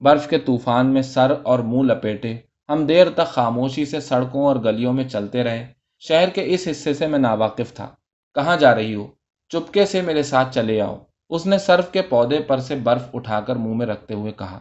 [0.00, 2.36] برف کے طوفان میں سر اور منہ لپیٹے
[2.68, 5.66] ہم دیر تک خاموشی سے سڑکوں اور گلیوں میں چلتے رہے۔
[5.98, 7.88] شہر کے اس حصے سے میں ناواقف تھا۔
[8.34, 9.06] کہاں جا رہی ہو؟
[9.48, 10.98] چپکے سے میرے ساتھ چلے آؤ۔
[11.32, 14.60] اس نے سرف کے پودے پر سے برف اٹھا کر منہ میں رکھتے ہوئے کہا۔